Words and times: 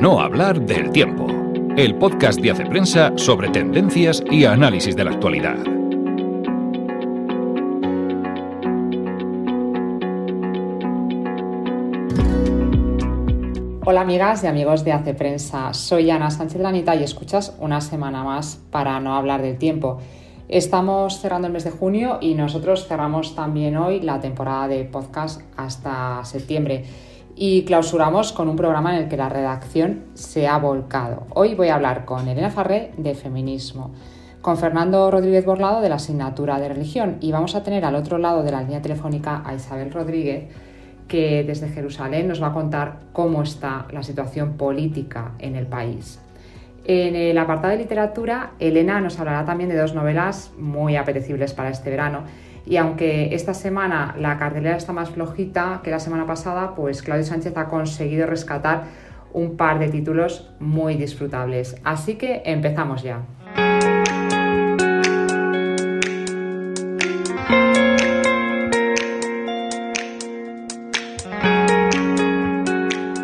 no 0.00 0.20
hablar 0.20 0.60
del 0.60 0.90
tiempo, 0.90 1.26
el 1.76 1.94
podcast 1.94 2.38
de 2.40 2.50
Hace 2.50 2.66
Prensa 2.66 3.12
sobre 3.16 3.48
tendencias 3.48 4.22
y 4.30 4.44
análisis 4.44 4.94
de 4.94 5.04
la 5.04 5.12
actualidad. 5.12 5.56
Hola 13.86 14.02
amigas 14.02 14.44
y 14.44 14.48
amigos 14.48 14.84
de 14.84 14.92
Hace 14.92 15.14
Prensa, 15.14 15.72
soy 15.72 16.10
Ana 16.10 16.30
Sánchez 16.30 16.60
Lanita 16.60 16.94
y 16.94 17.02
escuchas 17.02 17.56
una 17.58 17.80
semana 17.80 18.22
más 18.22 18.60
para 18.70 19.00
no 19.00 19.14
hablar 19.14 19.40
del 19.40 19.56
tiempo. 19.56 19.98
Estamos 20.48 21.20
cerrando 21.20 21.46
el 21.46 21.54
mes 21.54 21.64
de 21.64 21.70
junio 21.70 22.18
y 22.20 22.34
nosotros 22.34 22.86
cerramos 22.86 23.34
también 23.34 23.78
hoy 23.78 24.00
la 24.00 24.20
temporada 24.20 24.68
de 24.68 24.84
podcast 24.84 25.40
hasta 25.56 26.22
septiembre 26.24 26.84
y 27.38 27.64
clausuramos 27.64 28.32
con 28.32 28.48
un 28.48 28.56
programa 28.56 28.96
en 28.96 29.04
el 29.04 29.08
que 29.10 29.18
la 29.18 29.28
redacción 29.28 30.04
se 30.14 30.48
ha 30.48 30.56
volcado. 30.56 31.26
Hoy 31.34 31.54
voy 31.54 31.68
a 31.68 31.74
hablar 31.74 32.06
con 32.06 32.26
Elena 32.26 32.48
Farré 32.48 32.92
de 32.96 33.14
feminismo, 33.14 33.92
con 34.40 34.56
Fernando 34.56 35.10
Rodríguez 35.10 35.44
Borlado 35.44 35.82
de 35.82 35.90
la 35.90 35.96
asignatura 35.96 36.58
de 36.58 36.70
religión 36.70 37.18
y 37.20 37.32
vamos 37.32 37.54
a 37.54 37.62
tener 37.62 37.84
al 37.84 37.94
otro 37.94 38.16
lado 38.16 38.42
de 38.42 38.52
la 38.52 38.62
línea 38.62 38.80
telefónica 38.80 39.42
a 39.44 39.54
Isabel 39.54 39.92
Rodríguez 39.92 40.44
que 41.08 41.44
desde 41.44 41.68
Jerusalén 41.68 42.26
nos 42.26 42.42
va 42.42 42.48
a 42.48 42.52
contar 42.52 43.00
cómo 43.12 43.42
está 43.42 43.86
la 43.92 44.02
situación 44.02 44.54
política 44.54 45.32
en 45.38 45.56
el 45.56 45.66
país. 45.66 46.18
En 46.84 47.16
el 47.16 47.36
apartado 47.36 47.72
de 47.72 47.78
literatura, 47.78 48.52
Elena 48.60 49.00
nos 49.00 49.18
hablará 49.18 49.44
también 49.44 49.68
de 49.68 49.76
dos 49.76 49.94
novelas 49.94 50.52
muy 50.56 50.96
apetecibles 50.96 51.52
para 51.52 51.68
este 51.68 51.90
verano 51.90 52.22
y 52.66 52.78
aunque 52.78 53.32
esta 53.32 53.54
semana 53.54 54.16
la 54.18 54.36
cartelera 54.38 54.76
está 54.76 54.92
más 54.92 55.10
flojita 55.10 55.80
que 55.84 55.90
la 55.92 56.00
semana 56.00 56.26
pasada, 56.26 56.74
pues 56.74 57.00
Claudio 57.00 57.24
Sánchez 57.24 57.56
ha 57.56 57.68
conseguido 57.68 58.26
rescatar 58.26 58.84
un 59.32 59.56
par 59.56 59.78
de 59.78 59.88
títulos 59.88 60.50
muy 60.58 60.96
disfrutables. 60.96 61.76
Así 61.84 62.16
que 62.16 62.42
empezamos 62.44 63.04
ya. 63.04 63.22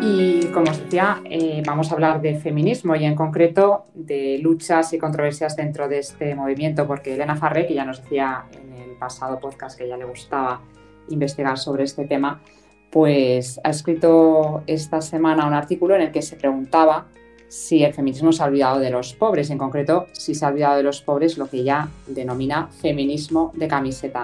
Y 0.01 0.45
como 0.53 0.71
os 0.71 0.81
decía, 0.81 1.21
eh, 1.29 1.61
vamos 1.65 1.91
a 1.91 1.95
hablar 1.95 2.21
de 2.21 2.35
feminismo 2.35 2.95
y 2.95 3.03
en 3.03 3.15
concreto 3.15 3.87
de 3.93 4.39
luchas 4.41 4.93
y 4.93 4.97
controversias 4.97 5.57
dentro 5.57 5.89
de 5.89 5.99
este 5.99 6.33
movimiento, 6.33 6.87
porque 6.87 7.15
Elena 7.15 7.35
Farré, 7.35 7.67
que 7.67 7.73
ya 7.73 7.83
nos 7.83 8.01
decía 8.01 8.45
en 8.53 8.82
pasado 9.03 9.37
podcast 9.37 9.77
que 9.77 9.85
ya 9.85 9.97
le 9.97 10.05
gustaba 10.05 10.61
investigar 11.09 11.57
sobre 11.57 11.83
este 11.83 12.05
tema, 12.05 12.41
pues 12.89 13.59
ha 13.61 13.69
escrito 13.69 14.63
esta 14.65 15.01
semana 15.01 15.45
un 15.45 15.53
artículo 15.53 15.95
en 15.95 16.03
el 16.03 16.11
que 16.11 16.21
se 16.21 16.37
preguntaba 16.37 17.07
si 17.49 17.83
el 17.83 17.93
feminismo 17.93 18.31
se 18.31 18.41
ha 18.41 18.45
olvidado 18.45 18.79
de 18.79 18.89
los 18.89 19.13
pobres, 19.13 19.49
en 19.49 19.57
concreto 19.57 20.07
si 20.13 20.33
se 20.33 20.45
ha 20.45 20.47
olvidado 20.47 20.77
de 20.77 20.83
los 20.83 21.01
pobres 21.01 21.37
lo 21.37 21.49
que 21.49 21.57
ella 21.57 21.89
denomina 22.07 22.69
feminismo 22.81 23.51
de 23.55 23.67
camiseta. 23.67 24.23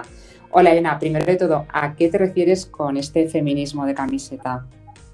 Hola 0.50 0.70
Elena, 0.72 0.98
primero 0.98 1.26
de 1.26 1.36
todo, 1.36 1.66
¿a 1.70 1.94
qué 1.94 2.08
te 2.08 2.16
refieres 2.16 2.64
con 2.64 2.96
este 2.96 3.28
feminismo 3.28 3.84
de 3.84 3.94
camiseta? 3.94 4.64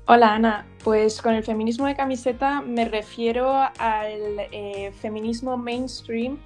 Hola 0.07 0.35
Ana, 0.35 0.67
pues 0.85 1.21
con 1.21 1.35
el 1.35 1.43
feminismo 1.43 1.87
de 1.87 1.97
camiseta 1.97 2.63
me 2.63 2.85
refiero 2.85 3.51
al 3.53 4.47
eh, 4.53 4.93
feminismo 5.01 5.57
mainstream 5.57 6.39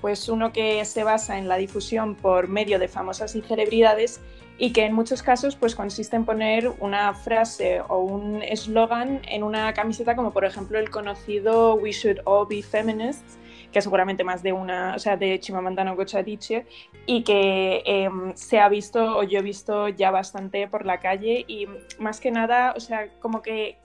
pues 0.00 0.28
uno 0.28 0.52
que 0.52 0.84
se 0.84 1.04
basa 1.04 1.38
en 1.38 1.48
la 1.48 1.56
difusión 1.56 2.14
por 2.14 2.48
medio 2.48 2.78
de 2.78 2.88
famosas 2.88 3.34
y 3.34 3.42
celebridades 3.42 4.20
y 4.58 4.72
que 4.72 4.84
en 4.84 4.92
muchos 4.92 5.22
casos 5.22 5.56
pues 5.56 5.74
consiste 5.74 6.16
en 6.16 6.24
poner 6.24 6.68
una 6.80 7.14
frase 7.14 7.80
o 7.88 7.98
un 7.98 8.42
eslogan 8.42 9.20
en 9.28 9.42
una 9.42 9.72
camiseta 9.72 10.16
como 10.16 10.32
por 10.32 10.44
ejemplo 10.44 10.78
el 10.78 10.90
conocido 10.90 11.74
We 11.74 11.92
should 11.92 12.18
all 12.24 12.46
be 12.48 12.62
feminists 12.62 13.38
que 13.72 13.82
seguramente 13.82 14.24
más 14.24 14.42
de 14.42 14.52
una, 14.52 14.94
o 14.94 14.98
sea, 14.98 15.16
de 15.16 15.38
Chimamanda 15.40 15.84
Ngozi 15.84 16.16
Adichie 16.16 16.66
y 17.06 17.22
que 17.22 17.82
em, 17.84 18.34
se 18.34 18.58
ha 18.58 18.68
visto 18.68 19.18
o 19.18 19.22
yo 19.22 19.40
he 19.40 19.42
visto 19.42 19.88
ya 19.88 20.10
bastante 20.10 20.66
por 20.68 20.86
la 20.86 21.00
calle 21.00 21.44
y 21.46 21.66
más 21.98 22.20
que 22.20 22.30
nada, 22.30 22.72
o 22.76 22.80
sea, 22.80 23.08
como 23.20 23.42
que 23.42 23.78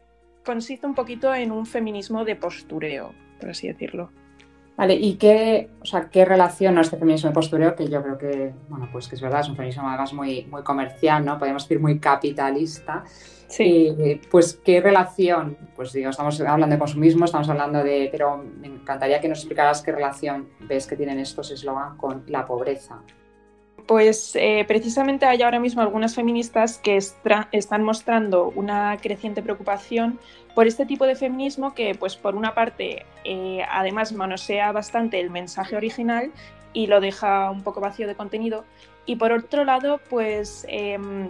consiste 0.46 0.88
un 0.88 0.96
poquito 0.96 1.34
en 1.34 1.52
un 1.52 1.66
feminismo 1.66 2.24
de 2.26 2.36
postureo, 2.36 3.14
por 3.40 3.50
así 3.50 3.68
decirlo. 3.68 4.10
Vale, 4.76 4.96
¿y 4.96 5.16
qué, 5.16 5.70
o 5.82 5.86
sea, 5.86 6.10
qué 6.10 6.26
relación 6.26 6.78
este 6.80 6.98
feminismo 6.98 7.30
de 7.30 7.34
postureo? 7.34 7.76
Que 7.76 7.88
yo 7.88 8.02
creo 8.02 8.18
que, 8.18 8.54
bueno, 8.70 8.90
pues 8.92 9.08
que 9.08 9.16
es 9.16 9.22
verdad, 9.22 9.42
es 9.42 9.50
un 9.50 9.56
feminismo 9.56 9.88
además 9.88 10.14
muy, 10.14 10.46
muy 10.46 10.64
comercial, 10.64 11.24
¿no? 11.24 11.38
Podríamos 11.38 11.64
decir 11.64 11.80
muy 11.80 12.00
capitalista. 12.00 13.04
Sí. 13.48 14.20
pues, 14.32 14.60
¿qué 14.66 14.82
relación? 14.82 15.58
Pues 15.76 15.94
digo, 15.94 16.10
estamos 16.10 16.42
hablando 16.42 16.74
de 16.76 16.80
consumismo, 16.80 17.26
estamos 17.26 17.48
hablando 17.50 17.84
de. 17.84 18.10
Pero 18.12 18.38
me 18.38 18.66
encantaría 18.66 19.22
que 19.22 19.30
nos 19.30 19.40
explicaras 19.40 19.84
qué 19.84 19.92
relación 19.92 20.50
ves 20.62 20.88
que 20.88 20.96
tienen 20.96 21.20
estos 21.20 21.52
eslogan 21.52 21.96
con 21.96 22.24
la 22.28 22.48
pobreza. 22.48 23.00
Pues 23.88 24.36
eh, 24.36 24.64
precisamente 24.68 25.26
hay 25.26 25.42
ahora 25.42 25.60
mismo 25.60 25.82
algunas 25.82 26.16
feministas 26.16 26.78
que 26.78 26.96
están 26.96 27.84
mostrando 27.84 28.52
una 28.56 28.98
creciente 28.98 29.42
preocupación 29.42 30.20
por 30.56 30.68
este 30.68 30.86
tipo 30.86 31.06
de 31.06 31.16
feminismo 31.16 31.74
que, 31.74 31.94
pues 31.96 32.16
por 32.16 32.36
una 32.36 32.54
parte, 32.54 33.06
eh, 33.26 33.62
además 33.70 34.14
manosea 34.14 34.72
bastante 34.72 35.20
el 35.20 35.30
mensaje 35.30 35.76
original 35.76 36.32
y 36.72 36.88
lo 36.88 37.02
deja 37.02 37.52
un 37.52 37.62
poco 37.64 37.82
vacío 37.82 38.08
de 38.08 38.16
contenido, 38.16 38.64
y 39.06 39.18
por 39.18 39.32
otro 39.32 39.66
lado, 39.66 40.00
pues 40.10 40.66
em, 40.70 41.30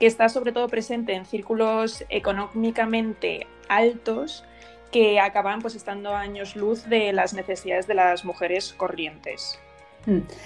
que 0.00 0.06
está 0.06 0.28
sobre 0.28 0.52
todo 0.52 0.68
presente 0.68 1.14
en 1.14 1.24
círculos 1.24 2.04
económicamente 2.08 3.46
altos 3.68 4.44
que 4.92 5.20
acaban 5.20 5.60
pues 5.60 5.74
estando 5.74 6.14
a 6.14 6.20
años 6.20 6.56
luz 6.56 6.88
de 6.88 7.12
las 7.12 7.34
necesidades 7.34 7.86
de 7.86 7.94
las 7.94 8.24
mujeres 8.24 8.72
corrientes. 8.72 9.58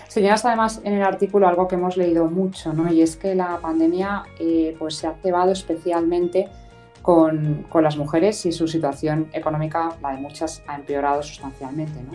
Señalas 0.08 0.44
además 0.44 0.80
en 0.84 0.94
el 0.94 1.02
artículo 1.02 1.46
algo 1.46 1.68
que 1.68 1.74
hemos 1.74 1.96
leído 1.96 2.26
mucho, 2.26 2.72
¿no? 2.72 2.92
Y 2.92 3.02
es 3.02 3.16
que 3.16 3.34
la 3.34 3.58
pandemia 3.58 4.24
eh, 4.38 4.74
pues 4.78 4.96
se 4.96 5.06
ha 5.06 5.14
cebado 5.14 5.52
especialmente 5.52 6.48
con, 7.02 7.66
las 7.74 7.96
mujeres 7.96 8.44
y 8.46 8.52
su 8.52 8.68
situación 8.68 9.28
económica, 9.32 9.96
la 10.02 10.12
de 10.12 10.18
muchas, 10.18 10.62
ha 10.66 10.76
empeorado 10.76 11.22
sustancialmente, 11.22 12.00
¿no? 12.02 12.12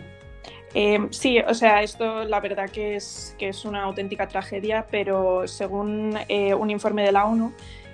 Eh, 0.73 1.07
sí, 1.11 1.39
o 1.39 1.53
sea, 1.53 1.83
esto 1.83 2.25
la 2.25 2.41
verdad 2.41 2.69
que 2.69 2.97
es, 2.97 3.33
que 3.38 3.50
es 3.50 3.63
una 3.63 3.83
auténtica 3.83 4.27
tragedia, 4.27 4.85
pero 4.91 5.47
según 5.47 6.17
eh, 6.27 6.53
un 6.53 6.69
informe 6.69 7.03
de 7.03 7.13
la 7.13 7.25
ONU, 7.25 7.53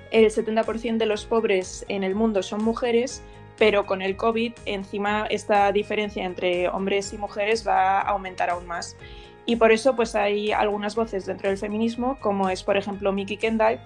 el 0.10 0.26
70% 0.26 0.98
de 0.98 1.06
los 1.06 1.26
pobres 1.26 1.86
en 1.90 2.04
el 2.04 2.16
mundo 2.16 2.42
son 2.42 2.64
mujeres, 2.64 3.22
pero 3.58 3.86
con 3.86 4.02
el 4.02 4.18
COVID 4.18 4.54
encima 4.66 5.28
esta 5.30 5.72
diferencia 5.72 6.26
entre 6.26 6.68
hombres 6.70 7.14
y 7.14 7.18
mujeres 7.18 7.66
va 7.66 8.00
a 8.00 8.10
aumentar 8.10 8.50
aún 8.50 8.66
más. 8.66 8.98
Y 9.46 9.56
por 9.56 9.72
eso 9.72 9.96
pues 9.96 10.16
hay 10.16 10.52
algunas 10.52 10.96
voces 10.96 11.26
dentro 11.26 11.50
del 11.50 11.58
feminismo, 11.58 12.18
como 12.20 12.50
es 12.50 12.64
por 12.64 12.78
ejemplo 12.78 13.12
Miki 13.12 13.38
Kendall, 13.38 13.80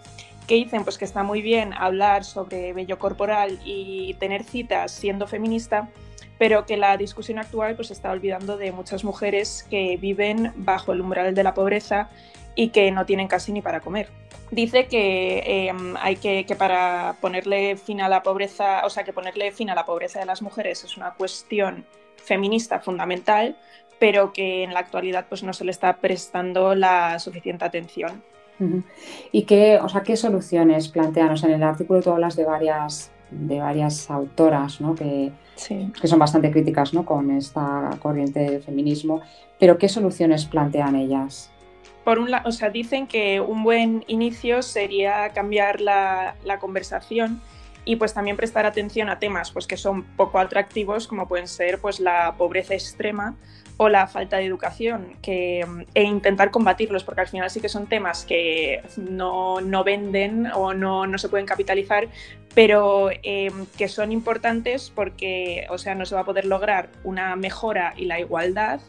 que 0.47 0.55
dicen 0.55 0.83
pues 0.83 0.97
que 0.97 1.05
está 1.05 1.23
muy 1.23 1.41
bien 1.41 1.73
hablar 1.73 2.23
sobre 2.23 2.73
vello 2.73 2.99
corporal 2.99 3.59
y 3.63 4.15
tener 4.15 4.43
citas 4.43 4.91
siendo 4.91 5.27
feminista, 5.27 5.89
pero 6.37 6.65
que 6.65 6.77
la 6.77 6.97
discusión 6.97 7.39
actual 7.39 7.75
pues 7.75 7.91
está 7.91 8.11
olvidando 8.11 8.57
de 8.57 8.71
muchas 8.71 9.03
mujeres 9.03 9.65
que 9.69 9.97
viven 9.97 10.51
bajo 10.55 10.91
el 10.91 11.01
umbral 11.01 11.33
de 11.33 11.43
la 11.43 11.53
pobreza 11.53 12.09
y 12.55 12.69
que 12.69 12.91
no 12.91 13.05
tienen 13.05 13.27
casi 13.27 13.51
ni 13.51 13.61
para 13.61 13.79
comer. 13.79 14.09
Dice 14.51 14.85
que 14.87 15.67
em, 15.69 15.95
hay 15.97 16.17
que, 16.17 16.45
que 16.45 16.55
para 16.55 17.15
ponerle 17.19 17.77
fin 17.77 17.99
a 18.01 18.09
la 18.09 18.21
pobreza, 18.21 18.85
o 18.85 18.89
sea, 18.89 19.03
que 19.03 19.11
ponerle 19.11 19.51
fin 19.51 19.69
a 19.69 19.75
la 19.75 19.85
pobreza 19.85 20.19
de 20.19 20.25
las 20.25 20.41
mujeres 20.41 20.83
es 20.83 20.97
una 20.97 21.15
cuestión 21.15 21.85
feminista 22.15 22.79
fundamental, 22.79 23.57
pero 23.99 24.33
que 24.33 24.63
en 24.63 24.73
la 24.73 24.79
actualidad 24.79 25.25
pues 25.27 25.43
no 25.43 25.53
se 25.53 25.65
le 25.65 25.71
está 25.71 25.97
prestando 25.97 26.75
la 26.75 27.19
suficiente 27.19 27.65
atención. 27.65 28.23
¿Y 29.31 29.43
qué, 29.43 29.79
o 29.81 29.89
sea, 29.89 30.01
qué 30.01 30.15
soluciones 30.15 30.87
plantean? 30.87 31.35
en 31.43 31.51
el 31.51 31.63
artículo 31.63 32.01
tú 32.01 32.11
hablas 32.11 32.35
de 32.35 32.45
varias, 32.45 33.11
de 33.29 33.59
varias 33.59 34.09
autoras 34.09 34.79
¿no? 34.79 34.95
que, 34.95 35.31
que 35.67 36.07
son 36.07 36.19
bastante 36.19 36.51
críticas 36.51 36.93
¿no? 36.93 37.05
con 37.05 37.31
esta 37.31 37.89
corriente 38.01 38.39
de 38.39 38.59
feminismo, 38.59 39.21
pero 39.59 39.77
¿qué 39.77 39.89
soluciones 39.89 40.45
plantean 40.45 40.95
ellas? 40.95 41.51
Por 42.05 42.19
un 42.19 42.31
lado, 42.31 42.47
o 42.47 42.51
sea, 42.51 42.69
dicen 42.69 43.07
que 43.07 43.41
un 43.41 43.63
buen 43.63 44.03
inicio 44.07 44.61
sería 44.61 45.29
cambiar 45.29 45.81
la, 45.81 46.35
la 46.43 46.59
conversación 46.59 47.41
y 47.85 47.95
pues 47.95 48.13
también 48.13 48.35
prestar 48.35 48.65
atención 48.65 49.09
a 49.09 49.19
temas 49.19 49.51
pues 49.51 49.67
que 49.67 49.77
son 49.77 50.03
poco 50.03 50.39
atractivos 50.39 51.07
como 51.07 51.27
pueden 51.27 51.47
ser 51.47 51.79
pues 51.79 51.99
la 51.99 52.35
pobreza 52.37 52.73
extrema 52.73 53.35
o 53.77 53.89
la 53.89 54.07
falta 54.07 54.37
de 54.37 54.45
educación 54.45 55.17
que, 55.21 55.65
e 55.93 56.03
intentar 56.03 56.49
combatirlos, 56.49 57.03
porque 57.03 57.21
al 57.21 57.27
final 57.27 57.49
sí 57.49 57.59
que 57.59 57.69
son 57.69 57.87
temas 57.87 58.25
que 58.25 58.81
no, 58.95 59.59
no 59.59 59.83
venden 59.83 60.47
o 60.53 60.73
no, 60.73 61.05
no, 61.07 61.17
se 61.17 61.27
pueden 61.27 61.45
capitalizar, 61.45 62.07
pero 62.53 63.09
eh, 63.11 63.51
que 63.77 63.87
son 63.87 64.11
importantes 64.13 64.91
porque 64.95 65.67
o 65.69 65.77
sea, 65.77 65.93
no 65.93 66.05
se 66.05 66.15
va 66.15 66.21
a 66.21 66.25
poder 66.25 66.45
lograr 66.45 66.89
una 67.03 67.35
mejora 67.35 67.93
y 67.97 68.05
la 68.05 68.19
igualdad 68.19 68.79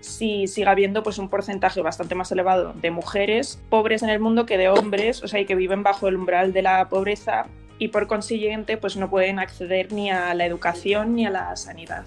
si 0.00 0.48
sigue 0.48 0.68
habiendo 0.68 1.04
pues, 1.04 1.18
un 1.18 1.28
porcentaje 1.28 1.80
bastante 1.80 2.16
más 2.16 2.32
elevado 2.32 2.72
de 2.74 2.90
mujeres 2.90 3.62
pobres 3.70 4.02
en 4.02 4.10
el 4.10 4.18
mundo 4.18 4.46
que 4.46 4.58
de 4.58 4.68
hombres, 4.68 5.22
o 5.22 5.28
sea, 5.28 5.38
y 5.38 5.46
que 5.46 5.54
viven 5.54 5.84
bajo 5.84 6.08
el 6.08 6.16
umbral 6.16 6.52
de 6.52 6.62
la 6.62 6.88
pobreza 6.88 7.46
y 7.78 7.88
por 7.88 8.06
consiguiente 8.06 8.76
pues 8.76 8.96
no 8.96 9.10
pueden 9.10 9.38
acceder 9.38 9.92
ni 9.92 10.10
a 10.10 10.34
la 10.34 10.46
educación 10.46 11.14
ni 11.14 11.26
a 11.26 11.30
la 11.30 11.56
sanidad. 11.56 12.04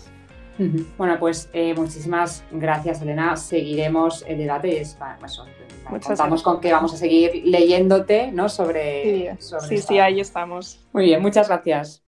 Bueno, 0.97 1.17
pues 1.19 1.49
eh, 1.51 1.73
muchísimas 1.73 2.43
gracias, 2.51 3.01
Elena. 3.01 3.35
Seguiremos 3.35 4.23
el 4.25 4.37
debate 4.37 4.69
y 4.69 4.75
es, 4.77 4.97
pues, 5.19 6.05
contamos 6.05 6.43
con 6.43 6.61
que 6.61 6.71
vamos 6.71 6.93
a 6.93 6.97
seguir 6.97 7.41
leyéndote 7.43 8.31
¿no? 8.31 8.47
sobre. 8.47 9.35
Sí, 9.39 9.55
sí, 9.67 9.77
sí, 9.79 9.99
ahí 9.99 10.21
estamos. 10.21 10.79
Muy 10.93 11.05
bien, 11.05 11.21
muchas 11.21 11.49
gracias. 11.49 12.03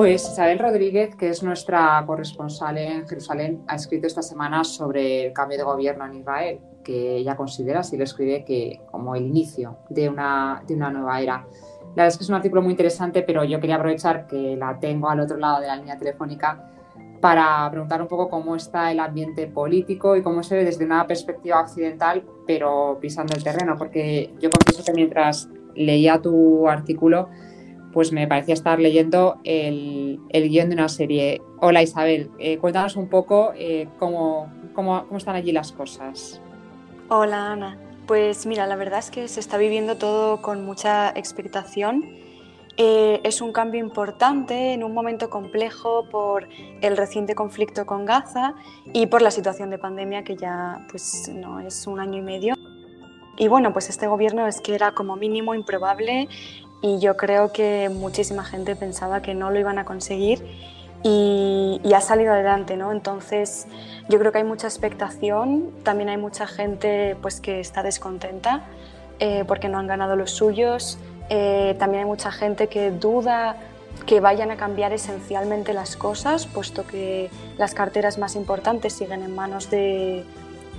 Pues 0.00 0.26
Isabel 0.32 0.58
Rodríguez, 0.58 1.14
que 1.14 1.28
es 1.28 1.42
nuestra 1.42 2.02
corresponsal 2.06 2.78
en 2.78 3.06
Jerusalén, 3.06 3.64
ha 3.66 3.74
escrito 3.74 4.06
esta 4.06 4.22
semana 4.22 4.64
sobre 4.64 5.26
el 5.26 5.34
cambio 5.34 5.58
de 5.58 5.64
gobierno 5.64 6.06
en 6.06 6.14
Israel, 6.14 6.58
que 6.82 7.16
ella 7.16 7.36
considera, 7.36 7.80
así 7.80 7.98
lo 7.98 8.04
escribe, 8.04 8.42
que 8.42 8.80
como 8.90 9.14
el 9.14 9.26
inicio 9.26 9.76
de 9.90 10.08
una, 10.08 10.62
de 10.66 10.74
una 10.74 10.90
nueva 10.90 11.20
era. 11.20 11.44
La 11.88 12.04
verdad 12.04 12.06
es 12.06 12.16
que 12.16 12.24
es 12.24 12.30
un 12.30 12.36
artículo 12.36 12.62
muy 12.62 12.70
interesante, 12.70 13.20
pero 13.20 13.44
yo 13.44 13.60
quería 13.60 13.76
aprovechar 13.76 14.26
que 14.26 14.56
la 14.56 14.80
tengo 14.80 15.10
al 15.10 15.20
otro 15.20 15.36
lado 15.36 15.60
de 15.60 15.66
la 15.66 15.76
línea 15.76 15.98
telefónica 15.98 16.70
para 17.20 17.68
preguntar 17.70 18.00
un 18.00 18.08
poco 18.08 18.30
cómo 18.30 18.56
está 18.56 18.90
el 18.90 19.00
ambiente 19.00 19.48
político 19.48 20.16
y 20.16 20.22
cómo 20.22 20.42
se 20.42 20.56
ve 20.56 20.64
desde 20.64 20.86
una 20.86 21.06
perspectiva 21.06 21.60
occidental, 21.60 22.24
pero 22.46 22.96
pisando 23.02 23.34
el 23.36 23.44
terreno, 23.44 23.76
porque 23.76 24.32
yo 24.40 24.48
confieso 24.48 24.82
que 24.82 24.94
mientras 24.94 25.50
leía 25.74 26.22
tu 26.22 26.66
artículo, 26.70 27.28
pues 27.92 28.12
me 28.12 28.26
parecía 28.26 28.54
estar 28.54 28.78
leyendo 28.78 29.40
el, 29.44 30.20
guion 30.32 30.68
de 30.68 30.74
una 30.74 30.88
serie. 30.88 31.42
Hola 31.58 31.82
Isabel, 31.82 32.30
eh, 32.38 32.58
cuéntanos 32.58 32.96
un 32.96 33.08
poco 33.08 33.52
eh, 33.56 33.88
cómo, 33.98 34.52
cómo, 34.74 35.04
cómo 35.06 35.18
están 35.18 35.36
allí 35.36 35.52
las 35.52 35.72
cosas. 35.72 36.40
Hola 37.08 37.52
Ana. 37.52 37.78
Pues 38.06 38.46
mira, 38.46 38.66
la 38.66 38.76
verdad 38.76 38.98
es 38.98 39.10
que 39.10 39.28
se 39.28 39.40
está 39.40 39.56
viviendo 39.56 39.96
todo 39.96 40.42
con 40.42 40.64
mucha 40.64 41.10
expectación. 41.10 42.04
Eh, 42.76 43.20
es 43.24 43.40
un 43.40 43.52
cambio 43.52 43.80
importante 43.80 44.72
en 44.72 44.84
un 44.84 44.94
momento 44.94 45.28
complejo 45.28 46.08
por 46.10 46.48
el 46.80 46.96
reciente 46.96 47.34
conflicto 47.34 47.84
con 47.84 48.06
Gaza 48.06 48.54
y 48.92 49.06
por 49.06 49.22
la 49.22 49.30
situación 49.30 49.70
de 49.70 49.78
pandemia 49.78 50.24
que 50.24 50.36
ya 50.36 50.86
pues 50.90 51.30
no 51.34 51.60
es 51.60 51.86
un 51.86 52.00
año 52.00 52.18
y 52.18 52.22
medio. 52.22 52.54
Y 53.36 53.48
bueno, 53.48 53.72
pues 53.72 53.90
este 53.90 54.06
gobierno 54.06 54.46
es 54.46 54.60
que 54.60 54.74
era 54.74 54.92
como 54.92 55.16
mínimo 55.16 55.54
improbable 55.54 56.28
y 56.82 56.98
yo 56.98 57.16
creo 57.16 57.52
que 57.52 57.90
muchísima 57.92 58.44
gente 58.44 58.76
pensaba 58.76 59.22
que 59.22 59.34
no 59.34 59.50
lo 59.50 59.58
iban 59.58 59.78
a 59.78 59.84
conseguir 59.84 60.44
y, 61.02 61.80
ha 61.94 62.00
salido 62.00 62.32
adelante, 62.32 62.76
¿no? 62.76 62.92
Entonces 62.92 63.66
yo 64.08 64.18
creo 64.18 64.32
que 64.32 64.38
hay 64.38 64.44
mucha 64.44 64.66
expectación, 64.66 65.70
también 65.82 66.08
hay 66.08 66.16
mucha 66.16 66.46
gente 66.46 67.16
pues, 67.20 67.40
que 67.40 67.60
está 67.60 67.82
descontenta 67.82 68.64
eh, 69.18 69.44
porque 69.46 69.68
no 69.68 69.78
han 69.78 69.86
ganado 69.86 70.16
los 70.16 70.30
suyos, 70.30 70.98
eh, 71.28 71.76
también 71.78 72.04
hay 72.04 72.08
mucha 72.08 72.32
gente 72.32 72.68
que 72.68 72.90
duda 72.90 73.56
que 74.06 74.20
vayan 74.20 74.50
a 74.50 74.56
cambiar 74.56 74.92
esencialmente 74.92 75.74
las 75.74 75.96
cosas, 75.96 76.46
puesto 76.46 76.86
que 76.86 77.28
las 77.58 77.74
carteras 77.74 78.18
más 78.18 78.34
importantes 78.34 78.94
siguen 78.94 79.22
en 79.22 79.34
manos 79.34 79.70
de, 79.70 80.24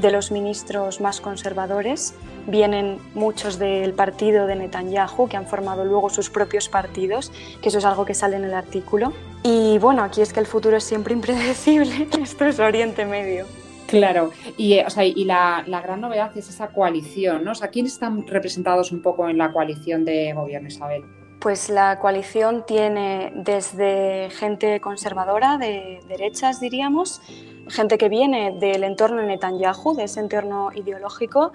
de 0.01 0.11
los 0.11 0.31
ministros 0.31 0.99
más 0.99 1.21
conservadores. 1.21 2.15
Vienen 2.47 2.97
muchos 3.13 3.59
del 3.59 3.93
partido 3.93 4.47
de 4.47 4.55
Netanyahu, 4.55 5.27
que 5.27 5.37
han 5.37 5.47
formado 5.47 5.85
luego 5.85 6.09
sus 6.09 6.29
propios 6.29 6.69
partidos, 6.69 7.31
que 7.61 7.69
eso 7.69 7.77
es 7.77 7.85
algo 7.85 8.05
que 8.05 8.13
sale 8.13 8.35
en 8.35 8.43
el 8.43 8.53
artículo. 8.53 9.13
Y 9.43 9.77
bueno, 9.77 10.03
aquí 10.03 10.21
es 10.21 10.33
que 10.33 10.39
el 10.39 10.47
futuro 10.47 10.77
es 10.77 10.83
siempre 10.83 11.13
impredecible, 11.19 12.07
esto 12.19 12.45
es 12.45 12.59
Oriente 12.59 13.05
Medio. 13.05 13.45
Claro, 13.87 14.31
y, 14.57 14.73
eh, 14.73 14.85
o 14.87 14.89
sea, 14.89 15.03
y 15.03 15.25
la, 15.25 15.65
la, 15.67 15.81
gran 15.81 15.99
novedad 15.99 16.31
es 16.37 16.47
esa 16.47 16.67
coalición, 16.69 17.43
¿no? 17.43 17.51
O 17.51 17.55
sea, 17.55 17.67
¿quiénes 17.67 17.91
están 17.91 18.25
representados 18.25 18.93
un 18.93 19.01
poco 19.01 19.27
en 19.27 19.37
la 19.37 19.51
coalición 19.51 20.05
de 20.05 20.31
gobierno, 20.31 20.69
Isabel? 20.69 21.03
Pues 21.41 21.69
la 21.69 21.97
coalición 21.97 22.67
tiene 22.67 23.31
desde 23.33 24.29
gente 24.29 24.79
conservadora, 24.79 25.57
de 25.57 25.99
derechas 26.07 26.59
diríamos, 26.59 27.19
gente 27.67 27.97
que 27.97 28.09
viene 28.09 28.59
del 28.59 28.83
entorno 28.83 29.23
Netanyahu, 29.23 29.95
de 29.95 30.03
ese 30.03 30.19
entorno 30.19 30.69
ideológico, 30.75 31.51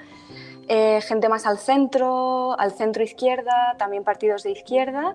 eh, 0.67 1.01
gente 1.03 1.29
más 1.29 1.47
al 1.47 1.59
centro, 1.59 2.59
al 2.59 2.73
centro 2.73 3.05
izquierda, 3.05 3.77
también 3.79 4.03
partidos 4.03 4.43
de 4.43 4.51
izquierda, 4.51 5.15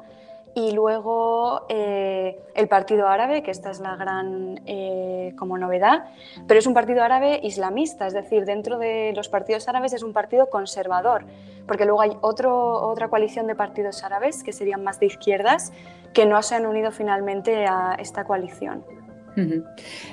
y 0.53 0.71
luego 0.71 1.65
eh, 1.69 2.39
el 2.55 2.67
Partido 2.67 3.07
Árabe, 3.07 3.43
que 3.43 3.51
esta 3.51 3.71
es 3.71 3.79
la 3.79 3.95
gran 3.95 4.61
eh, 4.65 5.33
como 5.37 5.57
novedad, 5.57 6.05
pero 6.47 6.59
es 6.59 6.67
un 6.67 6.73
partido 6.73 7.03
árabe 7.03 7.39
islamista, 7.43 8.07
es 8.07 8.13
decir, 8.13 8.45
dentro 8.45 8.77
de 8.77 9.13
los 9.15 9.29
partidos 9.29 9.67
árabes 9.67 9.93
es 9.93 10.03
un 10.03 10.13
partido 10.13 10.49
conservador, 10.49 11.25
porque 11.67 11.85
luego 11.85 12.01
hay 12.01 12.17
otro, 12.21 12.73
otra 12.89 13.07
coalición 13.07 13.47
de 13.47 13.55
partidos 13.55 14.03
árabes 14.03 14.43
que 14.43 14.51
serían 14.51 14.83
más 14.83 14.99
de 14.99 15.05
izquierdas 15.05 15.71
que 16.13 16.25
no 16.25 16.41
se 16.41 16.55
han 16.55 16.65
unido 16.65 16.91
finalmente 16.91 17.65
a 17.65 17.95
esta 17.97 18.25
coalición. 18.25 18.83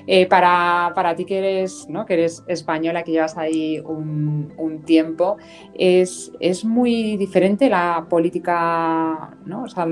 Eh, 0.07 0.27
para, 0.27 0.93
para, 0.95 1.15
ti 1.15 1.25
que 1.25 1.39
eres, 1.39 1.87
¿no? 1.89 2.07
que 2.07 2.15
eres 2.15 2.45
española, 2.47 3.03
que 3.03 3.13
llevas 3.13 3.37
ahí 3.37 3.81
un, 3.81 4.53
un 4.57 4.83
tiempo, 4.85 5.37
es, 5.75 6.33
es, 6.41 6.65
muy 6.65 7.17
diferente 7.17 7.69
la 7.69 8.07
política, 8.09 9.37
¿no? 9.45 9.65
O 9.65 9.69
sea, 9.69 9.87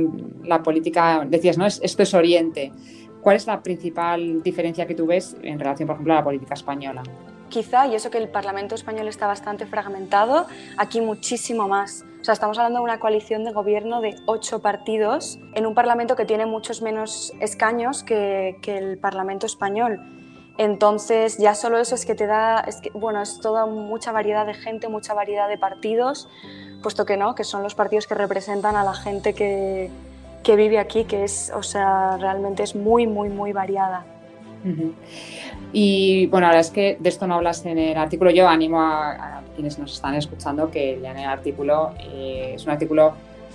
la 0.45 0.63
política, 0.63 1.27
decías, 1.29 1.59
¿no? 1.59 1.67
esto 1.67 2.03
es 2.03 2.15
Oriente. 2.15 2.73
¿Cuál 3.21 3.37
es 3.37 3.47
la 3.47 3.61
principal 3.63 4.43
diferencia 4.43 4.87
que 4.87 4.95
tú 4.95 5.07
ves 5.07 5.37
en 5.43 5.59
relación, 5.59 5.89
por 5.89 5.95
ejemplo, 5.95 6.13
a 6.13 6.17
la 6.17 6.25
política 6.25 6.55
española? 6.55 7.03
quizá, 7.49 7.87
y 7.87 7.95
eso 7.95 8.11
que 8.11 8.19
el 8.19 8.29
Parlamento 8.29 8.75
español 8.75 9.09
está 9.09 9.27
bastante 9.27 9.67
fragmentado, 9.67 10.47
aquí 10.77 11.01
muchísimo 11.01 11.69
más. 11.69 12.05
Sea, 12.27 12.33
estamos 12.33 12.59
hablando 12.59 12.81
de 12.81 12.83
una 12.83 12.99
coalición 12.99 13.45
de 13.45 13.53
gobierno 13.53 14.01
de 14.01 14.17
ocho 14.27 14.59
partidos 14.59 15.39
en 15.55 15.65
un 15.65 15.77
Parlamento 15.77 16.17
que 16.17 16.25
tiene 16.25 16.45
muchos 16.45 16.83
menos 16.83 17.33
escaños 17.39 18.03
que, 18.03 18.59
que 18.63 18.77
el 18.77 18.99
Parlamento 18.99 19.47
español. 19.47 20.01
Entonces, 20.59 21.39
ya 21.39 21.55
solo 21.55 21.79
eso 21.79 21.95
es 21.95 22.05
que 22.05 22.17
te 22.17 22.27
da, 22.27 22.59
es 22.67 22.81
que, 22.81 22.91
bueno, 22.91 23.23
es 23.23 23.39
toda 23.39 23.67
mucha 23.67 24.11
variedad 24.11 24.45
de 24.45 24.55
gente, 24.55 24.89
mucha 24.89 25.15
variedad 25.15 25.49
de 25.49 25.57
partidos, 25.57 26.29
puesto 26.83 27.07
que 27.07 27.17
no, 27.17 27.37
que 27.37 27.45
son 27.45 27.63
los 27.63 27.77
partidos 27.77 28.09
que 28.09 28.17
representan 28.17 28.75
a 28.75 28.83
la 28.83 28.95
gente 28.95 29.33
que, 29.33 29.89
que 30.43 30.57
vive 30.57 30.81
aquí, 30.81 31.05
que 31.05 31.23
es, 31.23 31.53
o 31.55 31.63
sea, 31.63 32.17
realmente 32.17 32.65
es 32.65 32.75
muy, 32.75 33.07
muy, 33.07 33.29
muy 33.29 33.53
variada. 33.53 34.05
Y 35.73 36.27
bueno, 36.27 36.47
la 36.47 36.55
verdad 36.55 36.67
es 36.67 36.71
que 36.71 36.97
de 36.99 37.09
esto 37.09 37.27
no 37.27 37.35
hablas 37.35 37.65
en 37.67 37.79
el 37.79 37.97
artículo. 37.97 38.31
Yo 38.31 38.49
animo 38.49 38.81
a, 38.81 39.43
quienes 39.55 39.79
nos 39.79 39.95
están 39.95 40.15
escuchando 40.15 40.71
que 40.71 40.99
lean 41.01 41.19
el 41.19 41.27
artículo. 41.27 41.93
Eh, 42.01 42.53
es 42.55 42.65
un 42.65 42.71
artículo, 42.71 43.15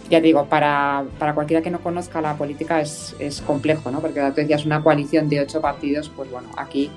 ya 0.10 0.20
te 0.20 0.28
digo, 0.28 0.46
para, 0.46 1.04
para, 1.20 1.34
cualquiera 1.34 1.62
que 1.62 1.72
no 1.72 1.80
conozca 1.80 2.22
la 2.22 2.36
política 2.36 2.82
es, 2.82 3.16
es 3.20 3.42
complejo, 3.42 3.92
¿no? 3.92 4.02
Porque 4.02 4.20
tú 4.20 4.36
decías 4.36 4.66
una 4.66 4.84
coalición 4.84 5.30
de 5.30 5.42
ocho 5.42 5.62
partidos, 5.62 6.10
pues 6.10 6.30
bueno, 6.30 6.50
aquí, 6.58 6.90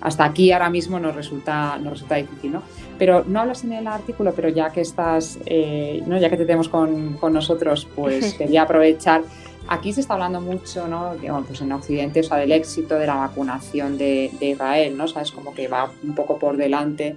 hasta 0.00 0.24
aquí 0.24 0.52
ahora 0.52 0.70
mismo 0.70 0.98
nos 0.98 1.14
resulta, 1.14 1.78
nos 1.78 1.94
resulta 1.94 2.16
difícil, 2.16 2.52
¿no? 2.52 2.62
Pero 2.98 3.24
no 3.26 3.40
hablas 3.40 3.64
en 3.64 3.72
el 3.72 3.86
artículo, 3.86 4.32
pero 4.34 4.48
ya 4.48 4.70
que 4.70 4.80
estás, 4.80 5.38
eh, 5.46 6.02
¿no? 6.06 6.18
ya 6.18 6.28
que 6.28 6.36
te 6.36 6.44
tenemos 6.44 6.68
con, 6.68 7.14
con 7.14 7.32
nosotros, 7.32 7.86
pues 7.94 8.34
quería 8.38 8.62
aprovechar 8.62 9.22
Aquí 9.68 9.92
se 9.92 10.00
está 10.00 10.14
hablando 10.14 10.40
mucho, 10.40 10.88
¿no? 10.88 11.14
pues 11.46 11.60
en 11.60 11.72
Occidente, 11.72 12.20
o 12.20 12.22
sea, 12.22 12.38
del 12.38 12.52
éxito 12.52 12.94
de 12.94 13.06
la 13.06 13.16
vacunación 13.16 13.98
de, 13.98 14.30
Israel, 14.40 14.96
¿no? 14.96 15.06
Sabes, 15.06 15.30
como 15.30 15.54
que 15.54 15.68
va 15.68 15.90
un 16.02 16.14
poco 16.14 16.38
por 16.38 16.56
delante 16.56 17.16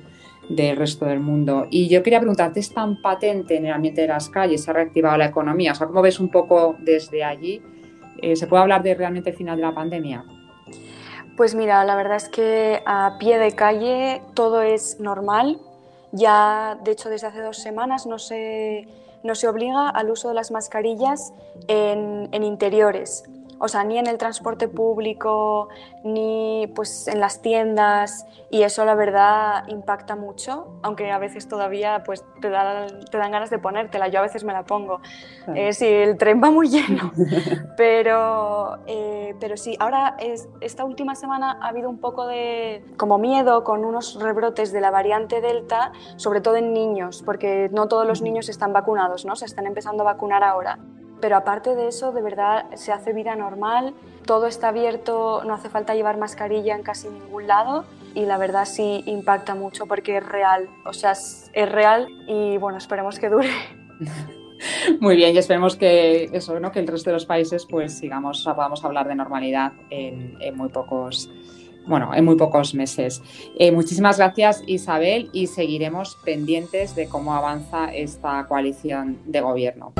del 0.49 0.75
resto 0.75 1.05
del 1.05 1.21
mundo. 1.21 1.67
Y 1.69 1.87
yo 1.87 2.03
quería 2.03 2.19
preguntarte, 2.19 2.59
¿es 2.59 2.73
tan 2.73 3.01
patente 3.01 3.55
en 3.55 3.67
el 3.67 3.71
ambiente 3.71 4.01
de 4.01 4.07
las 4.07 4.29
calles? 4.29 4.63
¿Se 4.63 4.71
ha 4.71 4.73
reactivado 4.73 5.17
la 5.17 5.27
economía? 5.27 5.71
O 5.71 5.87
¿cómo 5.87 6.01
ves 6.01 6.19
un 6.19 6.29
poco 6.29 6.75
desde 6.79 7.23
allí? 7.23 7.61
Eh, 8.21 8.35
¿Se 8.35 8.47
puede 8.47 8.63
hablar 8.63 8.83
de 8.83 8.95
realmente 8.95 9.29
el 9.29 9.35
final 9.37 9.55
de 9.55 9.63
la 9.63 9.73
pandemia? 9.73 10.25
Pues 11.37 11.55
mira, 11.55 11.85
la 11.85 11.95
verdad 11.95 12.17
es 12.17 12.27
que 12.27 12.81
a 12.85 13.15
pie 13.17 13.39
de 13.39 13.53
calle 13.53 14.21
todo 14.33 14.61
es 14.61 14.99
normal. 14.99 15.57
Ya, 16.11 16.77
de 16.83 16.91
hecho, 16.91 17.09
desde 17.09 17.27
hace 17.27 17.41
dos 17.41 17.57
semanas 17.57 18.05
no 18.05 18.19
se 18.19 18.87
no 19.23 19.35
se 19.35 19.47
obliga 19.47 19.89
al 19.89 20.09
uso 20.09 20.29
de 20.29 20.33
las 20.33 20.49
mascarillas 20.49 21.31
en, 21.67 22.27
en 22.31 22.43
interiores 22.43 23.23
o 23.63 23.67
sea, 23.67 23.83
ni 23.83 23.99
en 23.99 24.07
el 24.07 24.17
transporte 24.17 24.67
público, 24.67 25.69
ni 26.03 26.65
pues 26.75 27.07
en 27.07 27.19
las 27.19 27.43
tiendas, 27.43 28.25
y 28.49 28.63
eso 28.63 28.83
la 28.85 28.95
verdad 28.95 29.67
impacta 29.67 30.15
mucho, 30.15 30.79
aunque 30.81 31.11
a 31.11 31.19
veces 31.19 31.47
todavía 31.47 32.01
pues 32.03 32.25
te, 32.41 32.49
te 32.49 33.17
dan 33.17 33.31
ganas 33.31 33.51
de 33.51 33.59
ponértela, 33.59 34.07
yo 34.07 34.17
a 34.17 34.23
veces 34.23 34.43
me 34.43 34.51
la 34.51 34.63
pongo, 34.63 34.99
eh, 35.53 35.73
si 35.73 35.85
el 35.85 36.17
tren 36.17 36.41
va 36.43 36.49
muy 36.49 36.69
lleno, 36.69 37.11
pero, 37.77 38.79
eh, 38.87 39.35
pero 39.39 39.55
sí, 39.57 39.77
ahora 39.79 40.15
es, 40.17 40.49
esta 40.59 40.83
última 40.83 41.13
semana 41.13 41.59
ha 41.61 41.67
habido 41.67 41.87
un 41.87 41.99
poco 41.99 42.25
de 42.25 42.83
como 42.97 43.19
miedo 43.19 43.63
con 43.63 43.85
unos 43.85 44.19
rebrotes 44.19 44.71
de 44.71 44.81
la 44.81 44.89
variante 44.89 45.39
Delta, 45.39 45.91
sobre 46.15 46.41
todo 46.41 46.55
en 46.55 46.73
niños, 46.73 47.21
porque 47.23 47.69
no 47.71 47.87
todos 47.87 48.07
los 48.07 48.23
niños 48.23 48.49
están 48.49 48.73
vacunados, 48.73 49.23
¿no? 49.23 49.35
Se 49.35 49.45
están 49.45 49.67
empezando 49.67 50.01
a 50.01 50.13
vacunar 50.13 50.43
ahora. 50.43 50.79
Pero 51.21 51.37
aparte 51.37 51.75
de 51.75 51.87
eso, 51.87 52.11
de 52.11 52.21
verdad 52.21 52.65
se 52.73 52.91
hace 52.91 53.13
vida 53.13 53.35
normal, 53.35 53.93
todo 54.25 54.47
está 54.47 54.69
abierto, 54.69 55.43
no 55.45 55.53
hace 55.53 55.69
falta 55.69 55.93
llevar 55.93 56.17
mascarilla 56.17 56.75
en 56.75 56.83
casi 56.83 57.07
ningún 57.09 57.47
lado 57.47 57.85
y 58.13 58.25
la 58.25 58.37
verdad 58.37 58.65
sí 58.65 59.03
impacta 59.05 59.55
mucho 59.55 59.85
porque 59.85 60.17
es 60.17 60.25
real, 60.25 60.67
o 60.85 60.93
sea, 60.93 61.11
es, 61.11 61.51
real 61.53 62.07
y 62.27 62.57
bueno, 62.57 62.77
esperemos 62.77 63.19
que 63.19 63.29
dure. 63.29 63.51
Muy 64.99 65.15
bien, 65.15 65.33
y 65.33 65.37
esperemos 65.37 65.75
que 65.75 66.29
eso, 66.33 66.59
¿no? 66.59 66.71
que 66.71 66.79
el 66.79 66.87
resto 66.87 67.09
de 67.09 67.15
los 67.15 67.25
países 67.25 67.65
pues 67.65 67.97
sigamos, 67.97 68.43
podamos 68.43 68.83
hablar 68.85 69.07
de 69.07 69.15
normalidad 69.15 69.73
en, 69.89 70.37
muy 70.55 70.69
pocos 70.69 71.29
bueno, 71.87 72.13
en 72.13 72.23
muy 72.25 72.35
pocos 72.35 72.75
meses. 72.75 73.23
Eh, 73.57 73.71
muchísimas 73.71 74.17
gracias 74.17 74.63
Isabel 74.67 75.29
y 75.33 75.47
seguiremos 75.47 76.15
pendientes 76.23 76.95
de 76.95 77.07
cómo 77.07 77.33
avanza 77.33 77.91
esta 77.91 78.45
coalición 78.47 79.17
de 79.25 79.41
gobierno. 79.41 79.91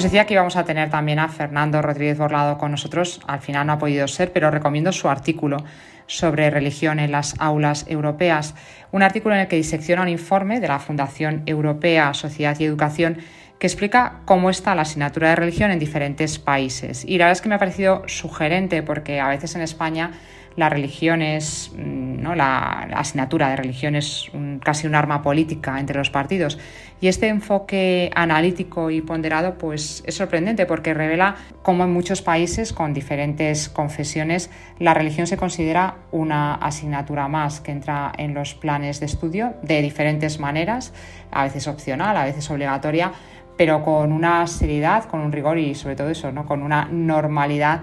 Os 0.00 0.04
decía 0.04 0.24
que 0.24 0.32
íbamos 0.32 0.56
a 0.56 0.64
tener 0.64 0.88
también 0.88 1.18
a 1.18 1.28
Fernando 1.28 1.82
Rodríguez 1.82 2.16
Borlado 2.16 2.56
con 2.56 2.70
nosotros. 2.70 3.20
Al 3.26 3.40
final 3.40 3.66
no 3.66 3.74
ha 3.74 3.78
podido 3.78 4.08
ser, 4.08 4.32
pero 4.32 4.50
recomiendo 4.50 4.92
su 4.92 5.10
artículo 5.10 5.58
sobre 6.06 6.48
religión 6.48 6.98
en 6.98 7.12
las 7.12 7.38
aulas 7.38 7.84
europeas. 7.86 8.54
Un 8.92 9.02
artículo 9.02 9.34
en 9.34 9.42
el 9.42 9.48
que 9.48 9.56
disecciona 9.56 10.00
un 10.00 10.08
informe 10.08 10.58
de 10.58 10.68
la 10.68 10.78
Fundación 10.78 11.42
Europea 11.44 12.14
Sociedad 12.14 12.58
y 12.58 12.64
Educación 12.64 13.18
que 13.58 13.66
explica 13.66 14.22
cómo 14.24 14.48
está 14.48 14.74
la 14.74 14.82
asignatura 14.82 15.28
de 15.28 15.36
religión 15.36 15.70
en 15.70 15.78
diferentes 15.78 16.38
países. 16.38 17.04
Y 17.04 17.18
la 17.18 17.26
verdad 17.26 17.32
es 17.32 17.42
que 17.42 17.50
me 17.50 17.56
ha 17.56 17.58
parecido 17.58 18.02
sugerente 18.06 18.82
porque 18.82 19.20
a 19.20 19.28
veces 19.28 19.54
en 19.54 19.60
España 19.60 20.12
la 20.56 20.68
religión 20.68 21.22
es, 21.22 21.72
mm, 21.76 22.22
¿no? 22.22 22.34
la, 22.34 22.88
asignatura 22.94 23.50
de 23.50 23.56
religión 23.56 23.94
es 23.94 24.30
casi 24.64 24.86
un 24.86 24.94
arma 24.94 25.22
política 25.22 25.78
entre 25.78 25.98
los 25.98 26.10
partidos. 26.10 26.58
Y 27.00 27.08
este 27.08 27.28
enfoque 27.28 28.10
analítico 28.14 28.90
y 28.90 29.00
ponderado 29.00 29.56
pues, 29.56 30.02
es 30.06 30.14
sorprendente 30.14 30.66
porque 30.66 30.92
revela 30.92 31.36
cómo 31.62 31.84
en 31.84 31.92
muchos 31.92 32.20
países 32.20 32.74
con 32.74 32.92
diferentes 32.92 33.70
confesiones 33.70 34.50
la 34.78 34.92
religión 34.92 35.26
se 35.26 35.38
considera 35.38 35.96
una 36.12 36.54
asignatura 36.54 37.26
más 37.26 37.60
que 37.60 37.72
entra 37.72 38.12
en 38.18 38.34
los 38.34 38.54
planes 38.54 39.00
de 39.00 39.06
estudio 39.06 39.54
de 39.62 39.80
diferentes 39.80 40.38
maneras, 40.40 40.92
a 41.30 41.44
veces 41.44 41.66
opcional, 41.68 42.16
a 42.18 42.24
veces 42.24 42.50
obligatoria, 42.50 43.12
pero 43.56 43.82
con 43.82 44.12
una 44.12 44.46
seriedad, 44.46 45.04
con 45.04 45.20
un 45.20 45.32
rigor 45.32 45.58
y 45.58 45.74
sobre 45.74 45.96
todo 45.96 46.10
eso, 46.10 46.32
¿no? 46.32 46.44
con 46.44 46.62
una 46.62 46.86
normalidad 46.90 47.80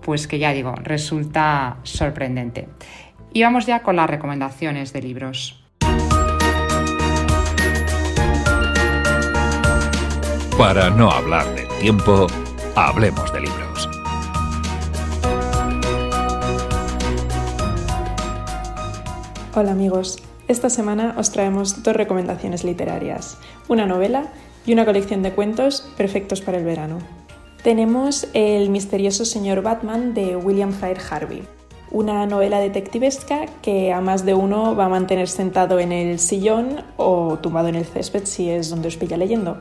pues 0.00 0.28
que 0.28 0.38
ya 0.38 0.52
digo, 0.52 0.74
resulta 0.76 1.78
sorprendente. 1.82 2.68
Y 3.32 3.42
vamos 3.42 3.66
ya 3.66 3.82
con 3.82 3.96
las 3.96 4.08
recomendaciones 4.08 4.92
de 4.92 5.02
libros. 5.02 5.59
Para 10.60 10.90
no 10.90 11.10
hablar 11.10 11.54
de 11.54 11.64
tiempo, 11.80 12.26
hablemos 12.76 13.32
de 13.32 13.40
libros. 13.40 13.88
Hola 19.54 19.70
amigos, 19.70 20.18
esta 20.48 20.68
semana 20.68 21.14
os 21.16 21.32
traemos 21.32 21.82
dos 21.82 21.96
recomendaciones 21.96 22.62
literarias, 22.62 23.38
una 23.68 23.86
novela 23.86 24.34
y 24.66 24.74
una 24.74 24.84
colección 24.84 25.22
de 25.22 25.32
cuentos 25.32 25.90
perfectos 25.96 26.42
para 26.42 26.58
el 26.58 26.66
verano 26.66 26.98
tenemos 27.62 28.26
El 28.32 28.70
misterioso 28.70 29.24
señor 29.24 29.62
Batman 29.62 30.14
de 30.14 30.36
William 30.36 30.72
Fire 30.72 31.00
Harvey, 31.10 31.42
una 31.90 32.24
novela 32.24 32.58
detectivesca 32.58 33.46
que 33.60 33.92
a 33.92 34.00
más 34.00 34.24
de 34.24 34.34
uno 34.34 34.74
va 34.76 34.86
a 34.86 34.88
mantener 34.88 35.28
sentado 35.28 35.78
en 35.78 35.92
el 35.92 36.18
sillón 36.18 36.84
o 36.96 37.38
tumbado 37.42 37.68
en 37.68 37.74
el 37.74 37.84
césped 37.84 38.24
si 38.24 38.48
es 38.48 38.70
donde 38.70 38.88
os 38.88 38.96
pilla 38.96 39.16
leyendo. 39.16 39.58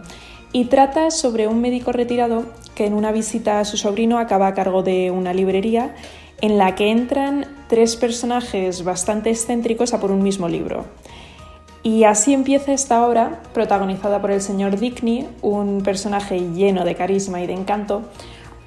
Y 0.51 0.65
trata 0.65 1.11
sobre 1.11 1.47
un 1.47 1.61
médico 1.61 1.91
retirado 1.91 2.45
que 2.75 2.85
en 2.85 2.93
una 2.93 3.11
visita 3.11 3.59
a 3.59 3.65
su 3.65 3.77
sobrino 3.77 4.17
acaba 4.17 4.47
a 4.47 4.53
cargo 4.53 4.83
de 4.83 5.11
una 5.11 5.33
librería 5.33 5.95
en 6.41 6.57
la 6.57 6.75
que 6.75 6.89
entran 6.89 7.45
tres 7.67 7.95
personajes 7.95 8.83
bastante 8.83 9.29
excéntricos 9.29 9.93
a 9.93 9.99
por 9.99 10.11
un 10.11 10.23
mismo 10.23 10.47
libro. 10.47 10.85
Y 11.83 12.03
así 12.03 12.33
empieza 12.33 12.73
esta 12.73 13.05
obra, 13.07 13.41
protagonizada 13.53 14.19
por 14.19 14.31
el 14.31 14.41
señor 14.41 14.77
Dickney, 14.77 15.27
un 15.41 15.81
personaje 15.81 16.39
lleno 16.53 16.83
de 16.83 16.95
carisma 16.95 17.41
y 17.41 17.47
de 17.47 17.53
encanto, 17.53 18.01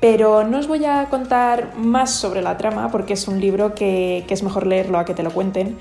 pero 0.01 0.45
no 0.45 0.59
os 0.59 0.67
voy 0.67 0.85
a 0.85 1.07
contar 1.11 1.77
más 1.77 2.15
sobre 2.15 2.43
la 2.43 2.57
trama 2.57 2.91
porque 2.91 3.13
es 3.13 3.29
un 3.29 3.41
libro 3.41 3.75
que, 3.75 4.25
es 4.29 4.43
mejor 4.43 4.67
leerlo 4.67 4.99
a 4.99 5.05
que 5.05 5.15
te 5.15 5.23
lo 5.23 5.31
cuenten, 5.31 5.77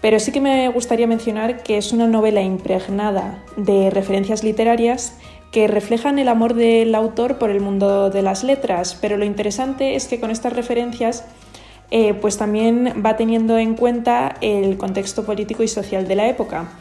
pero 0.00 0.18
sí 0.18 0.32
que 0.32 0.40
me 0.40 0.68
gustaría 0.68 1.06
mencionar 1.06 1.62
que 1.62 1.78
es 1.78 1.92
una 1.92 2.08
novela 2.08 2.42
impregnada 2.42 3.42
de 3.56 3.88
referencias 3.90 4.42
literarias 4.42 5.16
que 5.52 5.68
reflejan 5.68 6.18
el 6.18 6.28
amor 6.28 6.54
del 6.54 6.94
autor 6.94 7.38
por 7.38 7.50
el 7.50 7.60
mundo 7.60 8.08
de 8.10 8.22
las 8.22 8.42
letras, 8.42 8.98
pero 9.00 9.18
lo 9.18 9.24
interesante 9.26 9.94
es 9.94 10.08
que 10.08 10.18
con 10.18 10.30
estas 10.30 10.54
referencias 10.54 11.24
eh, 11.90 12.14
pues 12.14 12.38
también 12.38 13.02
va 13.04 13.18
teniendo 13.18 13.58
en 13.58 13.74
cuenta 13.74 14.36
el 14.40 14.78
contexto 14.78 15.26
político 15.26 15.62
y 15.62 15.68
social 15.68 16.08
de 16.08 16.16
la 16.16 16.26
época, 16.26 16.72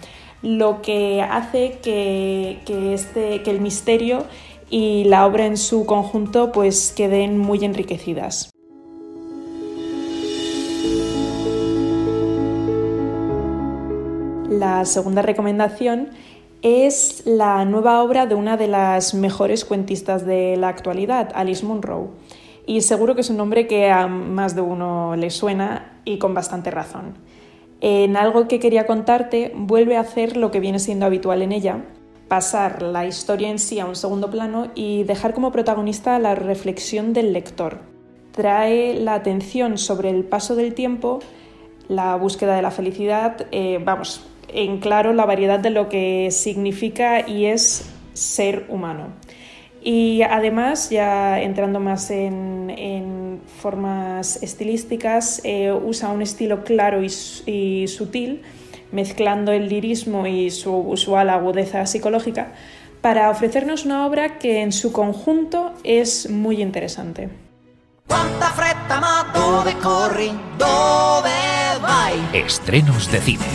lo 0.41 0.81
que 0.81 1.21
hace 1.21 1.79
que, 1.83 2.59
este, 2.93 3.43
que 3.43 3.51
el 3.51 3.59
misterio 3.59 4.23
y 4.69 5.03
la 5.03 5.25
obra 5.25 5.45
en 5.45 5.57
su 5.57 5.85
conjunto 5.85 6.53
pues 6.53 6.93
queden 6.95 7.37
muy 7.37 7.65
enriquecidas. 7.65 8.49
La 14.49 14.85
segunda 14.85 15.21
recomendación 15.21 16.09
es 16.61 17.23
la 17.25 17.65
nueva 17.65 18.03
obra 18.03 18.25
de 18.25 18.35
una 18.35 18.57
de 18.57 18.67
las 18.67 19.13
mejores 19.13 19.65
cuentistas 19.65 20.25
de 20.25 20.57
la 20.57 20.67
actualidad, 20.67 21.31
Alice 21.33 21.65
Munro 21.65 22.11
y 22.65 22.81
seguro 22.81 23.15
que 23.15 23.21
es 23.21 23.29
un 23.29 23.37
nombre 23.37 23.67
que 23.67 23.89
a 23.89 24.07
más 24.07 24.55
de 24.55 24.61
uno 24.61 25.15
le 25.15 25.29
suena 25.29 25.99
y 26.05 26.17
con 26.17 26.33
bastante 26.33 26.71
razón. 26.71 27.15
En 27.81 28.15
algo 28.15 28.47
que 28.47 28.59
quería 28.59 28.85
contarte, 28.85 29.51
vuelve 29.55 29.97
a 29.97 30.01
hacer 30.01 30.37
lo 30.37 30.51
que 30.51 30.59
viene 30.59 30.79
siendo 30.79 31.05
habitual 31.05 31.41
en 31.41 31.51
ella, 31.51 31.83
pasar 32.27 32.81
la 32.81 33.05
historia 33.05 33.49
en 33.49 33.59
sí 33.59 33.79
a 33.79 33.85
un 33.85 33.95
segundo 33.95 34.29
plano 34.29 34.67
y 34.75 35.03
dejar 35.03 35.33
como 35.33 35.51
protagonista 35.51 36.19
la 36.19 36.35
reflexión 36.35 37.13
del 37.13 37.33
lector. 37.33 37.79
Trae 38.31 38.93
la 38.93 39.15
atención 39.15 39.77
sobre 39.77 40.09
el 40.09 40.23
paso 40.23 40.55
del 40.55 40.73
tiempo, 40.73 41.19
la 41.87 42.15
búsqueda 42.15 42.55
de 42.55 42.61
la 42.61 42.71
felicidad, 42.71 43.47
eh, 43.51 43.81
vamos, 43.83 44.23
en 44.53 44.79
claro 44.79 45.13
la 45.13 45.25
variedad 45.25 45.59
de 45.59 45.69
lo 45.69 45.89
que 45.89 46.29
significa 46.31 47.27
y 47.27 47.45
es 47.45 47.89
ser 48.13 48.65
humano. 48.69 49.09
Y 49.83 50.21
además, 50.21 50.91
ya 50.91 51.41
entrando 51.41 51.79
más 51.79 52.11
en, 52.11 53.41
formas 53.59 54.41
estilísticas, 54.43 55.41
eh, 55.43 55.71
usa 55.71 56.09
un 56.09 56.21
estilo 56.21 56.63
claro 56.63 57.01
y, 57.03 57.87
sutil, 57.87 58.41
mezclando 58.91 59.51
el 59.51 59.69
lirismo 59.69 60.27
y 60.27 60.51
su 60.51 60.75
usual 60.75 61.29
agudeza 61.29 61.85
psicológica, 61.85 62.53
para 63.01 63.31
ofrecernos 63.31 63.85
una 63.85 64.05
obra 64.05 64.37
que 64.37 64.61
en 64.61 64.71
su 64.71 64.91
conjunto 64.91 65.73
es 65.83 66.29
muy 66.29 66.61
interesante. 66.61 67.29
Estrenos 72.33 73.09
de 73.09 73.21
cine. 73.21 73.45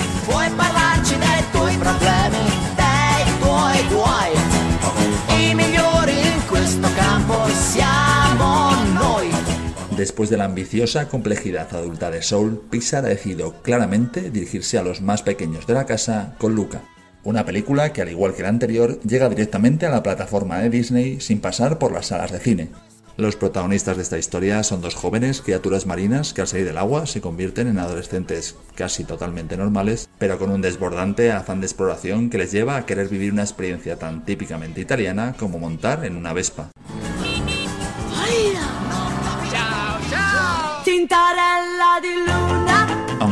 Después 9.94 10.30
de 10.30 10.38
la 10.38 10.44
ambiciosa 10.44 11.08
complejidad 11.08 11.74
adulta 11.74 12.10
de 12.10 12.22
Soul, 12.22 12.62
Pixar 12.70 13.04
ha 13.04 13.08
decidido 13.08 13.60
claramente 13.62 14.30
dirigirse 14.30 14.78
a 14.78 14.82
los 14.82 15.02
más 15.02 15.22
pequeños 15.22 15.66
de 15.66 15.74
la 15.74 15.84
casa 15.84 16.34
con 16.38 16.54
Luca, 16.54 16.80
una 17.24 17.44
película 17.44 17.92
que 17.92 18.00
al 18.00 18.08
igual 18.08 18.34
que 18.34 18.42
la 18.42 18.48
anterior 18.48 19.00
llega 19.02 19.28
directamente 19.28 19.84
a 19.84 19.90
la 19.90 20.02
plataforma 20.02 20.60
de 20.60 20.70
Disney 20.70 21.20
sin 21.20 21.40
pasar 21.40 21.78
por 21.78 21.92
las 21.92 22.06
salas 22.06 22.32
de 22.32 22.40
cine. 22.40 22.68
Los 23.16 23.34
protagonistas 23.34 23.96
de 23.96 24.02
esta 24.02 24.18
historia 24.18 24.62
son 24.62 24.82
dos 24.82 24.94
jóvenes 24.94 25.40
criaturas 25.40 25.86
marinas 25.86 26.34
que 26.34 26.42
al 26.42 26.48
salir 26.48 26.66
del 26.66 26.76
agua 26.76 27.06
se 27.06 27.22
convierten 27.22 27.66
en 27.66 27.78
adolescentes 27.78 28.56
casi 28.74 29.04
totalmente 29.04 29.56
normales, 29.56 30.10
pero 30.18 30.38
con 30.38 30.50
un 30.50 30.60
desbordante 30.60 31.32
afán 31.32 31.60
de 31.60 31.66
exploración 31.66 32.28
que 32.28 32.36
les 32.36 32.52
lleva 32.52 32.76
a 32.76 32.84
querer 32.84 33.08
vivir 33.08 33.32
una 33.32 33.42
experiencia 33.42 33.98
tan 33.98 34.26
típicamente 34.26 34.82
italiana 34.82 35.34
como 35.38 35.58
montar 35.58 36.04
en 36.04 36.16
una 36.16 36.34
Vespa. 36.34 36.70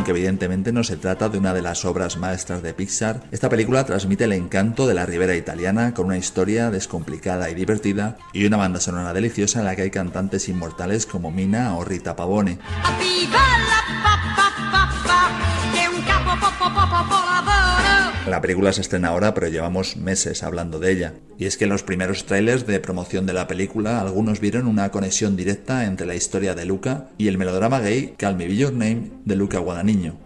Aunque 0.05 0.19
evidentemente 0.19 0.71
no 0.71 0.83
se 0.83 0.97
trata 0.97 1.29
de 1.29 1.39
una 1.39 1.51
de 1.51 1.63
las 1.63 1.83
obras 1.83 2.15
maestras 2.17 2.61
de 2.61 2.75
Pixar, 2.75 3.23
esta 3.31 3.49
película 3.49 3.87
transmite 3.87 4.25
el 4.25 4.33
encanto 4.33 4.85
de 4.85 4.93
la 4.93 5.07
ribera 5.07 5.35
italiana 5.35 5.95
con 5.95 6.05
una 6.05 6.17
historia 6.19 6.69
descomplicada 6.69 7.49
y 7.49 7.55
divertida 7.55 8.15
y 8.31 8.45
una 8.45 8.57
banda 8.57 8.79
sonora 8.79 9.13
deliciosa 9.13 9.61
en 9.61 9.65
la 9.65 9.75
que 9.75 9.81
hay 9.81 9.89
cantantes 9.89 10.47
inmortales 10.47 11.07
como 11.07 11.31
Mina 11.31 11.75
o 11.75 11.83
Rita 11.83 12.15
Pavone. 12.15 12.59
Película 18.41 18.73
se 18.73 18.81
estrena 18.81 19.09
ahora, 19.09 19.33
pero 19.33 19.47
llevamos 19.47 19.97
meses 19.97 20.43
hablando 20.43 20.79
de 20.79 20.91
ella. 20.91 21.13
Y 21.37 21.45
es 21.45 21.57
que 21.57 21.65
en 21.65 21.69
los 21.69 21.83
primeros 21.83 22.25
trailers 22.25 22.65
de 22.65 22.79
promoción 22.79 23.25
de 23.25 23.33
la 23.33 23.47
película, 23.47 24.01
algunos 24.01 24.39
vieron 24.39 24.67
una 24.67 24.89
conexión 24.91 25.35
directa 25.35 25.85
entre 25.85 26.07
la 26.07 26.15
historia 26.15 26.55
de 26.55 26.65
Luca 26.65 27.09
y 27.17 27.27
el 27.27 27.37
melodrama 27.37 27.79
gay 27.79 28.15
Call 28.17 28.35
Me 28.35 28.47
Be 28.47 28.55
Your 28.55 28.73
Name 28.73 29.11
de 29.25 29.35
Luca 29.35 29.59
Guadagnino. 29.59 30.17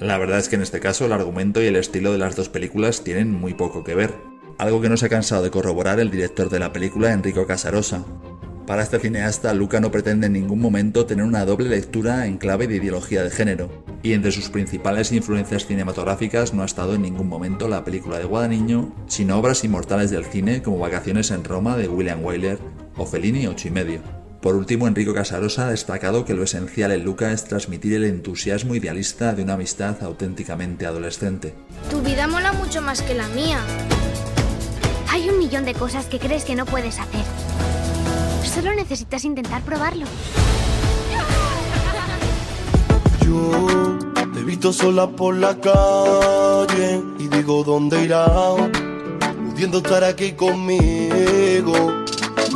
La 0.00 0.18
verdad 0.18 0.38
es 0.38 0.48
que 0.48 0.56
en 0.56 0.62
este 0.62 0.80
caso 0.80 1.06
el 1.06 1.12
argumento 1.12 1.62
y 1.62 1.66
el 1.66 1.76
estilo 1.76 2.12
de 2.12 2.18
las 2.18 2.36
dos 2.36 2.48
películas 2.48 3.02
tienen 3.02 3.32
muy 3.32 3.54
poco 3.54 3.82
que 3.82 3.94
ver, 3.94 4.14
algo 4.58 4.80
que 4.80 4.88
no 4.88 4.96
se 4.96 5.06
ha 5.06 5.08
cansado 5.08 5.42
de 5.42 5.50
corroborar 5.50 6.00
el 6.00 6.10
director 6.10 6.50
de 6.50 6.58
la 6.58 6.72
película, 6.72 7.12
Enrico 7.12 7.46
Casarosa. 7.46 8.04
Para 8.68 8.82
este 8.82 8.98
cineasta, 8.98 9.54
Luca 9.54 9.80
no 9.80 9.90
pretende 9.90 10.26
en 10.26 10.34
ningún 10.34 10.60
momento 10.60 11.06
tener 11.06 11.24
una 11.24 11.46
doble 11.46 11.70
lectura 11.70 12.26
en 12.26 12.36
clave 12.36 12.66
de 12.66 12.76
ideología 12.76 13.24
de 13.24 13.30
género, 13.30 13.82
y 14.02 14.12
entre 14.12 14.30
sus 14.30 14.50
principales 14.50 15.10
influencias 15.10 15.64
cinematográficas 15.64 16.52
no 16.52 16.60
ha 16.60 16.66
estado 16.66 16.94
en 16.94 17.00
ningún 17.00 17.28
momento 17.28 17.66
la 17.66 17.82
película 17.82 18.18
de 18.18 18.26
Guadagnino, 18.26 18.94
sino 19.06 19.38
obras 19.38 19.64
inmortales 19.64 20.10
del 20.10 20.26
cine 20.26 20.62
como 20.62 20.80
Vacaciones 20.80 21.30
en 21.30 21.44
Roma 21.44 21.78
de 21.78 21.88
William 21.88 22.22
Wyler 22.22 22.58
o 22.98 23.06
Fellini 23.06 23.46
8 23.46 23.68
y 23.68 23.70
medio. 23.70 24.00
Por 24.42 24.54
último, 24.54 24.86
Enrico 24.86 25.14
Casarosa 25.14 25.68
ha 25.68 25.70
destacado 25.70 26.26
que 26.26 26.34
lo 26.34 26.42
esencial 26.42 26.92
en 26.92 27.04
Luca 27.04 27.32
es 27.32 27.44
transmitir 27.44 27.94
el 27.94 28.04
entusiasmo 28.04 28.74
idealista 28.74 29.32
de 29.32 29.44
una 29.44 29.54
amistad 29.54 29.96
auténticamente 30.02 30.84
adolescente. 30.84 31.54
Tu 31.90 32.02
vida 32.02 32.26
mola 32.26 32.52
mucho 32.52 32.82
más 32.82 33.00
que 33.00 33.14
la 33.14 33.28
mía. 33.28 33.60
Hay 35.10 35.30
un 35.30 35.38
millón 35.38 35.64
de 35.64 35.72
cosas 35.72 36.04
que 36.04 36.18
crees 36.18 36.44
que 36.44 36.54
no 36.54 36.66
puedes 36.66 36.98
hacer. 36.98 37.24
Solo 38.54 38.74
necesitas 38.74 39.24
intentar 39.24 39.62
probarlo. 39.62 40.06
Yo 43.24 43.98
te 44.32 44.40
he 44.40 44.42
visto 44.42 44.72
sola 44.72 45.06
por 45.08 45.36
la 45.36 45.54
calle 45.60 47.02
y 47.18 47.28
digo 47.28 47.62
dónde 47.62 48.04
irá, 48.04 48.26
pudiendo 49.50 49.78
estar 49.78 50.02
aquí 50.02 50.32
conmigo. 50.32 51.92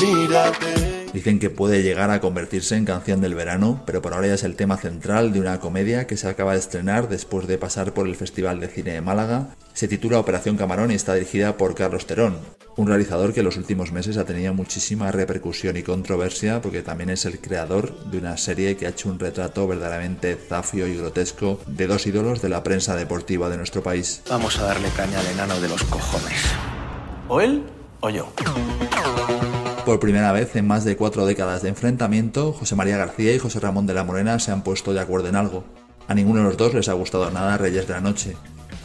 Mírate. 0.00 0.91
Dicen 1.12 1.38
que 1.38 1.50
puede 1.50 1.82
llegar 1.82 2.10
a 2.10 2.20
convertirse 2.20 2.74
en 2.74 2.86
canción 2.86 3.20
del 3.20 3.34
verano, 3.34 3.82
pero 3.84 4.00
por 4.00 4.14
ahora 4.14 4.28
ya 4.28 4.34
es 4.34 4.44
el 4.44 4.56
tema 4.56 4.78
central 4.78 5.32
de 5.32 5.40
una 5.40 5.60
comedia 5.60 6.06
que 6.06 6.16
se 6.16 6.28
acaba 6.28 6.54
de 6.54 6.58
estrenar 6.58 7.08
después 7.08 7.46
de 7.46 7.58
pasar 7.58 7.92
por 7.92 8.08
el 8.08 8.16
Festival 8.16 8.60
de 8.60 8.68
Cine 8.68 8.92
de 8.92 9.00
Málaga. 9.02 9.48
Se 9.74 9.88
titula 9.88 10.18
Operación 10.18 10.56
Camarón 10.56 10.90
y 10.90 10.94
está 10.94 11.14
dirigida 11.14 11.58
por 11.58 11.74
Carlos 11.74 12.06
Terón, 12.06 12.38
un 12.76 12.86
realizador 12.86 13.34
que 13.34 13.40
en 13.40 13.46
los 13.46 13.58
últimos 13.58 13.92
meses 13.92 14.16
ha 14.16 14.24
tenido 14.24 14.54
muchísima 14.54 15.12
repercusión 15.12 15.76
y 15.76 15.82
controversia 15.82 16.62
porque 16.62 16.82
también 16.82 17.10
es 17.10 17.26
el 17.26 17.40
creador 17.40 18.04
de 18.06 18.18
una 18.18 18.38
serie 18.38 18.76
que 18.76 18.86
ha 18.86 18.90
hecho 18.90 19.10
un 19.10 19.18
retrato 19.18 19.66
verdaderamente 19.66 20.36
zafio 20.36 20.86
y 20.86 20.96
grotesco 20.96 21.60
de 21.66 21.86
dos 21.86 22.06
ídolos 22.06 22.40
de 22.40 22.48
la 22.48 22.62
prensa 22.62 22.96
deportiva 22.96 23.50
de 23.50 23.58
nuestro 23.58 23.82
país. 23.82 24.22
Vamos 24.30 24.58
a 24.58 24.64
darle 24.64 24.88
caña 24.96 25.20
al 25.20 25.26
enano 25.26 25.60
de 25.60 25.68
los 25.68 25.84
cojones. 25.84 26.42
O 27.28 27.40
él 27.40 27.64
o 28.00 28.08
yo. 28.08 28.32
Por 29.84 29.98
primera 29.98 30.30
vez 30.30 30.54
en 30.54 30.68
más 30.68 30.84
de 30.84 30.96
cuatro 30.96 31.26
décadas 31.26 31.62
de 31.62 31.68
enfrentamiento, 31.68 32.52
José 32.52 32.76
María 32.76 32.96
García 32.96 33.34
y 33.34 33.40
José 33.40 33.58
Ramón 33.58 33.84
de 33.84 33.94
la 33.94 34.04
Morena 34.04 34.38
se 34.38 34.52
han 34.52 34.62
puesto 34.62 34.92
de 34.92 35.00
acuerdo 35.00 35.28
en 35.28 35.34
algo. 35.34 35.64
A 36.06 36.14
ninguno 36.14 36.38
de 36.38 36.46
los 36.46 36.56
dos 36.56 36.72
les 36.72 36.88
ha 36.88 36.92
gustado 36.92 37.28
nada 37.32 37.58
Reyes 37.58 37.88
de 37.88 37.94
la 37.94 38.00
Noche. 38.00 38.36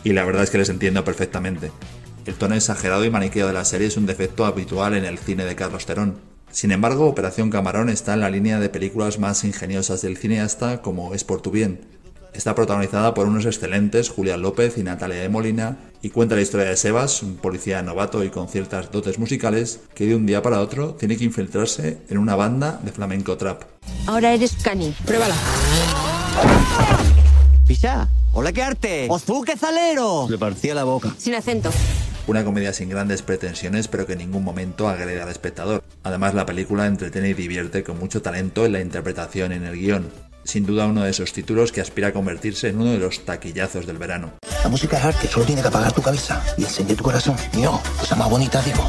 Y 0.04 0.14
la 0.14 0.26
verdad 0.26 0.42
es 0.42 0.50
que 0.50 0.58
les 0.58 0.70
entiendo 0.70 1.04
perfectamente. 1.04 1.72
El 2.26 2.34
tono 2.34 2.56
exagerado 2.56 3.06
y 3.06 3.12
maniqueo 3.12 3.46
de 3.46 3.54
la 3.54 3.64
serie 3.64 3.88
es 3.88 3.98
un 3.98 4.08
defecto 4.08 4.48
habitual 4.48 4.96
en 4.96 5.06
el 5.06 5.20
cine 5.20 5.46
de 5.46 5.56
Carlos 5.56 5.86
Terón. 5.86 6.16
Sin 6.50 6.72
embargo, 6.72 7.06
Operación 7.06 7.52
Camarón 7.52 7.90
está 7.90 8.16
en 8.16 8.22
la 8.22 8.32
línea 8.32 8.60
de 8.60 8.70
películas 8.70 9.20
más 9.20 9.44
ingeniosas 9.44 10.02
del 10.02 10.18
cineasta 10.18 10.82
como 10.82 11.14
Es 11.14 11.24
por 11.24 11.42
tu 11.42 11.52
bien, 11.52 11.82
Está 12.38 12.54
protagonizada 12.54 13.16
por 13.16 13.26
unos 13.26 13.48
excelentes 13.48 14.10
Julián 14.10 14.44
López 14.44 14.78
y 14.78 14.84
Natalia 14.84 15.18
de 15.18 15.28
Molina 15.28 15.78
y 16.04 16.12
cuenta 16.12 16.36
la 16.36 16.42
historia 16.42 16.68
de 16.68 16.78
Sebas, 16.78 17.24
un 17.24 17.38
policía 17.38 17.82
novato 17.82 18.24
y 18.24 18.30
con 18.30 18.48
ciertas 18.48 18.92
dotes 18.92 19.18
musicales 19.18 19.80
que 19.96 20.06
de 20.06 20.16
un 20.16 20.28
día 20.28 20.44
para 20.44 20.62
otro 20.62 20.94
tiene 20.94 21.18
que 21.18 21.24
infiltrarse 21.24 21.98
en 22.08 22.20
una 22.20 22.36
banda 22.36 22.80
de 22.84 22.92
flamenco 22.92 23.38
trap. 23.38 23.64
Ahora 24.06 24.36
eres 24.36 24.56
Cani, 24.64 24.94
pruébala. 25.04 25.34
Pisa, 27.68 28.08
hola 28.34 28.54
qué 28.54 28.62
arte. 28.62 29.10
Qué 29.44 29.58
zalero. 29.58 30.28
Le 30.30 30.38
partía 30.38 30.76
la 30.76 30.84
boca. 30.84 31.16
Sin 31.18 31.34
acento. 31.34 31.72
Una 32.28 32.44
comedia 32.44 32.72
sin 32.72 32.90
grandes 32.90 33.24
pretensiones, 33.24 33.88
pero 33.88 34.06
que 34.06 34.14
en 34.14 34.20
ningún 34.20 34.44
momento 34.44 34.88
agrede 34.88 35.20
al 35.20 35.30
espectador. 35.30 35.84
Además, 36.04 36.36
la 36.36 36.46
película 36.46 36.86
entretiene 36.86 37.30
y 37.30 37.34
divierte 37.34 37.84
con 37.84 37.98
mucho 37.98 38.22
talento 38.22 38.64
en 38.66 38.74
la 38.74 38.82
interpretación 38.82 39.54
y 39.54 39.56
en 39.56 39.64
el 39.64 39.76
guion 39.76 40.27
sin 40.48 40.66
duda 40.66 40.88
uno 40.88 41.04
de 41.04 41.10
esos 41.10 41.34
títulos 41.34 41.74
que 41.74 41.82
aspira 41.82 42.08
a 42.08 42.14
convertirse 42.14 42.70
en 42.70 42.80
uno 42.80 42.92
de 42.92 43.00
los 43.00 43.26
taquillazos 43.26 43.86
del 43.86 43.98
verano. 43.98 44.32
La 44.64 44.70
música 44.70 44.98
es 44.98 45.04
arte, 45.04 45.28
solo 45.28 45.46
tiene 45.46 45.62
que 45.62 45.68
apagar 45.68 45.92
tu 45.92 46.02
cabeza 46.02 46.42
y 46.58 46.64
encender 46.64 46.96
tu 46.96 47.04
corazón. 47.04 47.36
Mío, 47.54 47.80
cosa 48.00 48.16
más 48.16 48.30
bonita, 48.30 48.62
digo. 48.62 48.88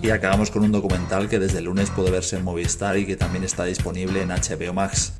Y 0.00 0.10
acabamos 0.10 0.50
con 0.50 0.62
un 0.62 0.72
documental 0.72 1.28
que 1.28 1.38
desde 1.38 1.58
el 1.58 1.64
lunes 1.64 1.90
puede 1.90 2.10
verse 2.10 2.36
en 2.36 2.44
Movistar 2.44 2.96
y 2.96 3.04
que 3.04 3.16
también 3.16 3.44
está 3.44 3.64
disponible 3.64 4.22
en 4.22 4.28
HBO 4.28 4.72
Max. 4.72 5.12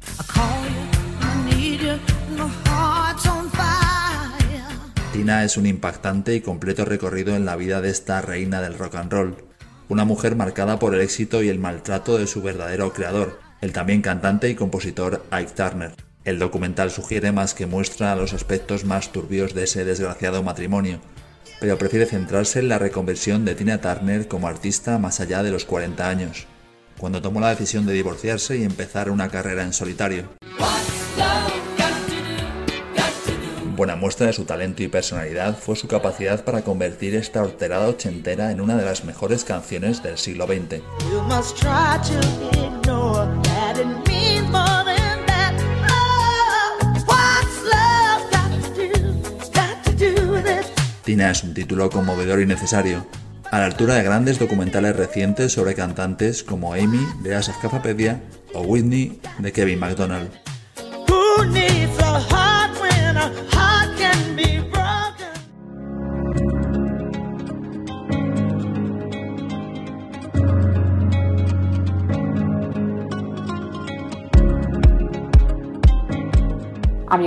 Tina 5.12 5.44
es 5.44 5.56
un 5.56 5.66
impactante 5.66 6.34
y 6.36 6.40
completo 6.40 6.84
recorrido 6.84 7.34
en 7.34 7.44
la 7.44 7.56
vida 7.56 7.80
de 7.80 7.90
esta 7.90 8.22
reina 8.22 8.62
del 8.62 8.78
rock 8.78 8.94
and 8.94 9.12
roll 9.12 9.49
una 9.90 10.04
mujer 10.04 10.36
marcada 10.36 10.78
por 10.78 10.94
el 10.94 11.00
éxito 11.00 11.42
y 11.42 11.48
el 11.48 11.58
maltrato 11.58 12.16
de 12.16 12.28
su 12.28 12.40
verdadero 12.40 12.92
creador, 12.92 13.40
el 13.60 13.72
también 13.72 14.02
cantante 14.02 14.48
y 14.48 14.54
compositor 14.54 15.26
Ike 15.32 15.52
Turner. 15.52 15.92
El 16.24 16.38
documental 16.38 16.92
sugiere 16.92 17.32
más 17.32 17.54
que 17.54 17.66
muestra 17.66 18.14
los 18.14 18.32
aspectos 18.32 18.84
más 18.84 19.10
turbios 19.10 19.52
de 19.52 19.64
ese 19.64 19.84
desgraciado 19.84 20.44
matrimonio, 20.44 21.00
pero 21.60 21.76
prefiere 21.76 22.06
centrarse 22.06 22.60
en 22.60 22.68
la 22.68 22.78
reconversión 22.78 23.44
de 23.44 23.56
Tina 23.56 23.80
Turner 23.80 24.28
como 24.28 24.46
artista 24.46 24.96
más 24.98 25.18
allá 25.18 25.42
de 25.42 25.50
los 25.50 25.64
40 25.64 26.08
años, 26.08 26.46
cuando 26.96 27.20
tomó 27.20 27.40
la 27.40 27.50
decisión 27.50 27.84
de 27.84 27.92
divorciarse 27.92 28.56
y 28.58 28.62
empezar 28.62 29.10
una 29.10 29.28
carrera 29.28 29.64
en 29.64 29.72
solitario. 29.72 30.28
Buena 33.80 33.96
muestra 33.96 34.26
de 34.26 34.34
su 34.34 34.44
talento 34.44 34.82
y 34.82 34.88
personalidad 34.88 35.56
fue 35.56 35.74
su 35.74 35.88
capacidad 35.88 36.44
para 36.44 36.60
convertir 36.60 37.14
esta 37.14 37.42
horterada 37.42 37.88
ochentera 37.88 38.50
en 38.50 38.60
una 38.60 38.76
de 38.76 38.84
las 38.84 39.04
mejores 39.06 39.42
canciones 39.42 40.02
del 40.02 40.18
siglo 40.18 40.46
XX. 40.46 40.82
Tina 51.02 51.30
es 51.30 51.42
un 51.42 51.54
título 51.54 51.88
conmovedor 51.88 52.42
y 52.42 52.46
necesario, 52.46 53.06
a 53.50 53.60
la 53.60 53.64
altura 53.64 53.94
de 53.94 54.02
grandes 54.02 54.38
documentales 54.38 54.94
recientes 54.94 55.52
sobre 55.52 55.74
cantantes 55.74 56.42
como 56.42 56.74
Amy 56.74 57.00
de 57.22 57.34
Asaf 57.34 57.56
Cafapedia 57.62 58.20
o 58.52 58.60
Whitney 58.60 59.22
de 59.38 59.52
Kevin 59.54 59.78
MacDonald. 59.78 60.30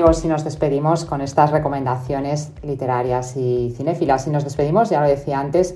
Amigos, 0.03 0.17
si 0.17 0.27
nos 0.27 0.43
despedimos 0.43 1.05
con 1.05 1.21
estas 1.21 1.51
recomendaciones 1.51 2.51
literarias 2.61 3.37
y 3.37 3.73
cinéfilas, 3.77 4.25
si 4.25 4.31
nos 4.31 4.43
despedimos, 4.43 4.89
ya 4.89 4.99
lo 4.99 5.07
decía 5.07 5.39
antes, 5.39 5.75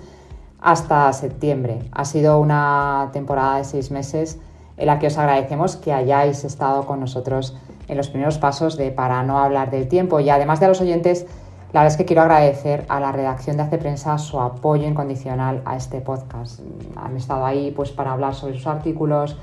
hasta 0.60 1.14
septiembre. 1.14 1.80
Ha 1.94 2.04
sido 2.04 2.38
una 2.42 3.10
temporada 3.14 3.56
de 3.60 3.64
seis 3.64 3.90
meses 3.90 4.38
en 4.76 4.88
la 4.88 5.00
que 5.00 5.08
os 5.08 5.18
agradecemos 5.18 5.78
que 5.78 5.94
hayáis 5.94 6.44
estado 6.44 6.86
con 6.86 7.00
nosotros 7.00 7.56
en 7.88 7.96
los 7.96 8.10
primeros 8.10 8.38
pasos 8.38 8.76
de 8.76 8.92
Para 8.92 9.24
no 9.24 9.40
hablar 9.40 9.72
del 9.72 9.88
tiempo. 9.88 10.20
Y 10.20 10.30
además 10.30 10.60
de 10.60 10.66
a 10.66 10.70
los 10.70 10.82
oyentes, 10.82 11.26
la 11.72 11.80
verdad 11.80 11.94
es 11.94 11.98
que 11.98 12.04
quiero 12.04 12.24
agradecer 12.24 12.84
a 12.90 13.00
la 13.00 13.14
redacción 13.14 13.56
de 13.56 13.64
Hace 13.64 13.78
Prensa 13.78 14.18
su 14.18 14.42
apoyo 14.42 14.86
incondicional 14.86 15.62
a 15.64 15.78
este 15.78 16.02
podcast. 16.02 16.60
Han 16.98 17.16
estado 17.16 17.46
ahí 17.46 17.72
pues, 17.72 17.92
para 17.92 18.12
hablar 18.12 18.36
sobre 18.36 18.56
sus 18.56 18.68
artículos, 18.68 19.38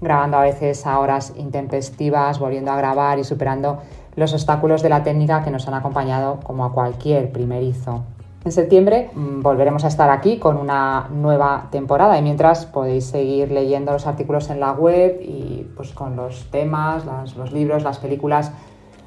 grabando 0.00 0.36
a 0.36 0.42
veces 0.42 0.86
a 0.86 1.00
horas 1.00 1.32
intempestivas, 1.36 2.38
volviendo 2.38 2.70
a 2.70 2.76
grabar 2.76 3.18
y 3.18 3.24
superando 3.24 3.80
los 4.18 4.32
obstáculos 4.32 4.82
de 4.82 4.88
la 4.88 5.04
técnica 5.04 5.44
que 5.44 5.50
nos 5.50 5.68
han 5.68 5.74
acompañado 5.74 6.40
como 6.42 6.64
a 6.64 6.72
cualquier 6.72 7.30
primerizo. 7.30 8.02
En 8.44 8.50
septiembre 8.50 9.10
mm, 9.14 9.42
volveremos 9.42 9.84
a 9.84 9.88
estar 9.88 10.10
aquí 10.10 10.38
con 10.38 10.56
una 10.56 11.08
nueva 11.12 11.68
temporada 11.70 12.18
y 12.18 12.22
mientras 12.22 12.66
podéis 12.66 13.04
seguir 13.04 13.52
leyendo 13.52 13.92
los 13.92 14.06
artículos 14.06 14.50
en 14.50 14.58
la 14.58 14.72
web 14.72 15.20
y 15.22 15.68
pues 15.76 15.92
con 15.92 16.16
los 16.16 16.50
temas, 16.50 17.04
los 17.36 17.52
libros, 17.52 17.84
las 17.84 17.98
películas. 17.98 18.52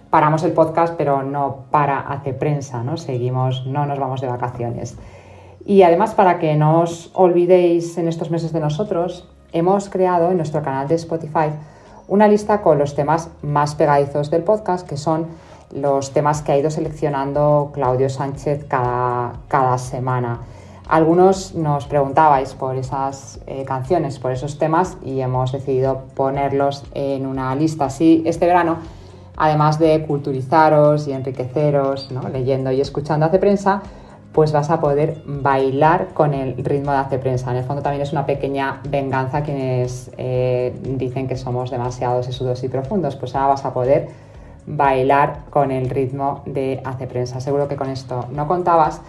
Paramos 0.10 0.44
el 0.44 0.54
podcast, 0.54 0.96
pero 0.98 1.24
no 1.24 1.66
para 1.72 2.00
hacer 2.00 2.38
prensa, 2.38 2.84
¿no? 2.84 2.98
Seguimos, 2.98 3.66
no 3.66 3.86
nos 3.86 4.00
vamos 4.00 4.22
de 4.22 4.28
vacaciones. 4.28 4.98
Y 5.66 5.84
además, 5.84 6.14
para 6.16 6.40
que 6.40 6.56
no 6.56 6.82
os 6.82 7.12
olvidéis 7.14 7.98
en 7.98 8.08
estos 8.08 8.32
meses 8.32 8.52
de 8.52 8.60
nosotros, 8.60 9.30
hemos 9.52 9.90
creado 9.90 10.32
en 10.32 10.38
nuestro 10.38 10.62
canal 10.62 10.88
de 10.88 10.96
Spotify 10.96 11.52
una 12.12 12.28
lista 12.28 12.62
con 12.62 12.78
los 12.78 12.94
temas 12.94 13.30
más 13.42 13.74
pegadizos 13.76 14.30
del 14.30 14.44
podcast, 14.44 14.86
que 14.86 14.98
son 14.98 15.28
los 15.74 16.12
temas 16.12 16.42
que 16.42 16.52
ha 16.52 16.58
ido 16.58 16.70
seleccionando 16.70 17.72
Claudio 17.74 18.10
Sánchez 18.10 18.66
cada, 18.68 19.36
cada 19.48 19.78
semana. 19.78 20.42
Algunos 20.90 21.56
nos 21.56 21.88
preguntabais 21.88 22.54
por 22.54 22.76
esas 22.76 23.40
eh, 23.48 23.64
canciones, 23.64 24.20
por 24.20 24.34
esos 24.34 24.58
temas 24.58 24.98
y 25.02 25.22
hemos 25.22 25.54
decidido 25.54 26.02
ponerlos 26.14 26.84
en 26.94 27.26
una 27.26 27.56
lista 27.56 27.86
así 27.86 28.24
este 28.26 28.46
verano. 28.46 28.80
Además 29.38 29.80
de 29.80 30.06
culturizaros 30.06 31.08
y 31.08 31.14
enriqueceros, 31.14 32.10
leyendo 32.34 32.74
y 32.74 32.82
escuchando 32.82 33.26
Hace 33.28 33.40
Prensa, 33.40 33.84
pues 34.34 34.52
vas 34.52 34.70
a 34.70 34.80
poder 34.80 35.22
bailar 35.26 36.10
con 36.14 36.34
el 36.34 36.64
ritmo 36.64 36.92
de 36.92 36.98
Hace 36.98 37.20
Prensa. 37.20 37.52
En 37.52 37.58
el 37.58 37.64
fondo 37.64 37.82
también 37.82 38.02
es 38.02 38.12
una 38.12 38.26
pequeña 38.26 38.80
venganza 38.88 39.40
a 39.40 39.44
quienes 39.44 40.12
eh, 40.18 40.74
dicen 40.82 41.28
que 41.28 41.36
somos 41.36 41.70
demasiado 41.70 42.24
sesudos 42.24 42.64
y 42.64 42.70
profundos. 42.70 43.16
Pues 43.18 43.36
ahora 43.36 43.48
vas 43.48 43.66
a 43.66 43.74
poder 43.74 44.10
bailar 44.66 45.42
con 45.50 45.72
el 45.72 45.90
ritmo 45.90 46.44
de 46.46 46.82
Hace 46.86 47.08
Prensa. 47.08 47.42
Seguro 47.42 47.68
que 47.68 47.76
con 47.76 47.90
esto 47.90 48.26
no 48.32 48.48
contabas, 48.48 49.02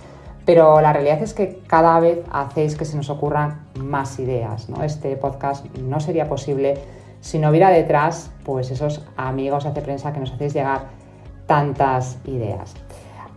pero 0.45 0.81
la 0.81 0.93
realidad 0.93 1.23
es 1.23 1.35
que 1.35 1.61
cada 1.69 2.01
vez 2.01 2.19
hacéis 2.33 2.75
que 2.75 2.85
se 2.85 2.97
nos 2.97 3.09
ocurran 3.09 3.67
más 3.79 4.19
ideas. 4.19 4.67
Este 4.83 5.15
podcast 5.17 5.65
no 5.79 6.01
sería 6.01 6.29
posible 6.29 6.79
si 7.21 7.39
no 7.39 7.51
hubiera 7.51 7.71
detrás 7.71 8.33
pues 8.45 8.73
esos 8.73 9.05
amigos 9.17 9.63
de 9.63 9.71
Hace 9.71 9.83
Prensa 9.83 10.13
que 10.13 10.19
nos 10.19 10.33
hacéis 10.33 10.55
llegar 10.55 10.87
tantas 11.47 12.19
ideas. 12.25 12.75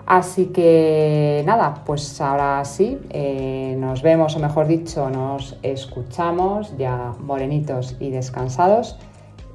Así 0.06 0.48
que 0.48 1.44
nada, 1.46 1.82
pues 1.86 2.22
ahora 2.22 2.64
sí, 2.64 3.00
eh, 3.10 3.76
nos 3.80 4.04
vemos, 4.04 4.36
o 4.36 4.40
mejor 4.40 4.68
dicho, 4.68 5.10
nos 5.10 5.58
escuchamos 5.64 6.78
ya 6.78 7.14
morenitos 7.20 7.96
y 8.00 8.12
descansados 8.12 8.98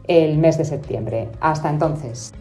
el 0.09 0.39
mes 0.39 0.59
de 0.59 0.65
septiembre. 0.65 1.29
Hasta 1.41 1.71
entonces. 1.71 2.33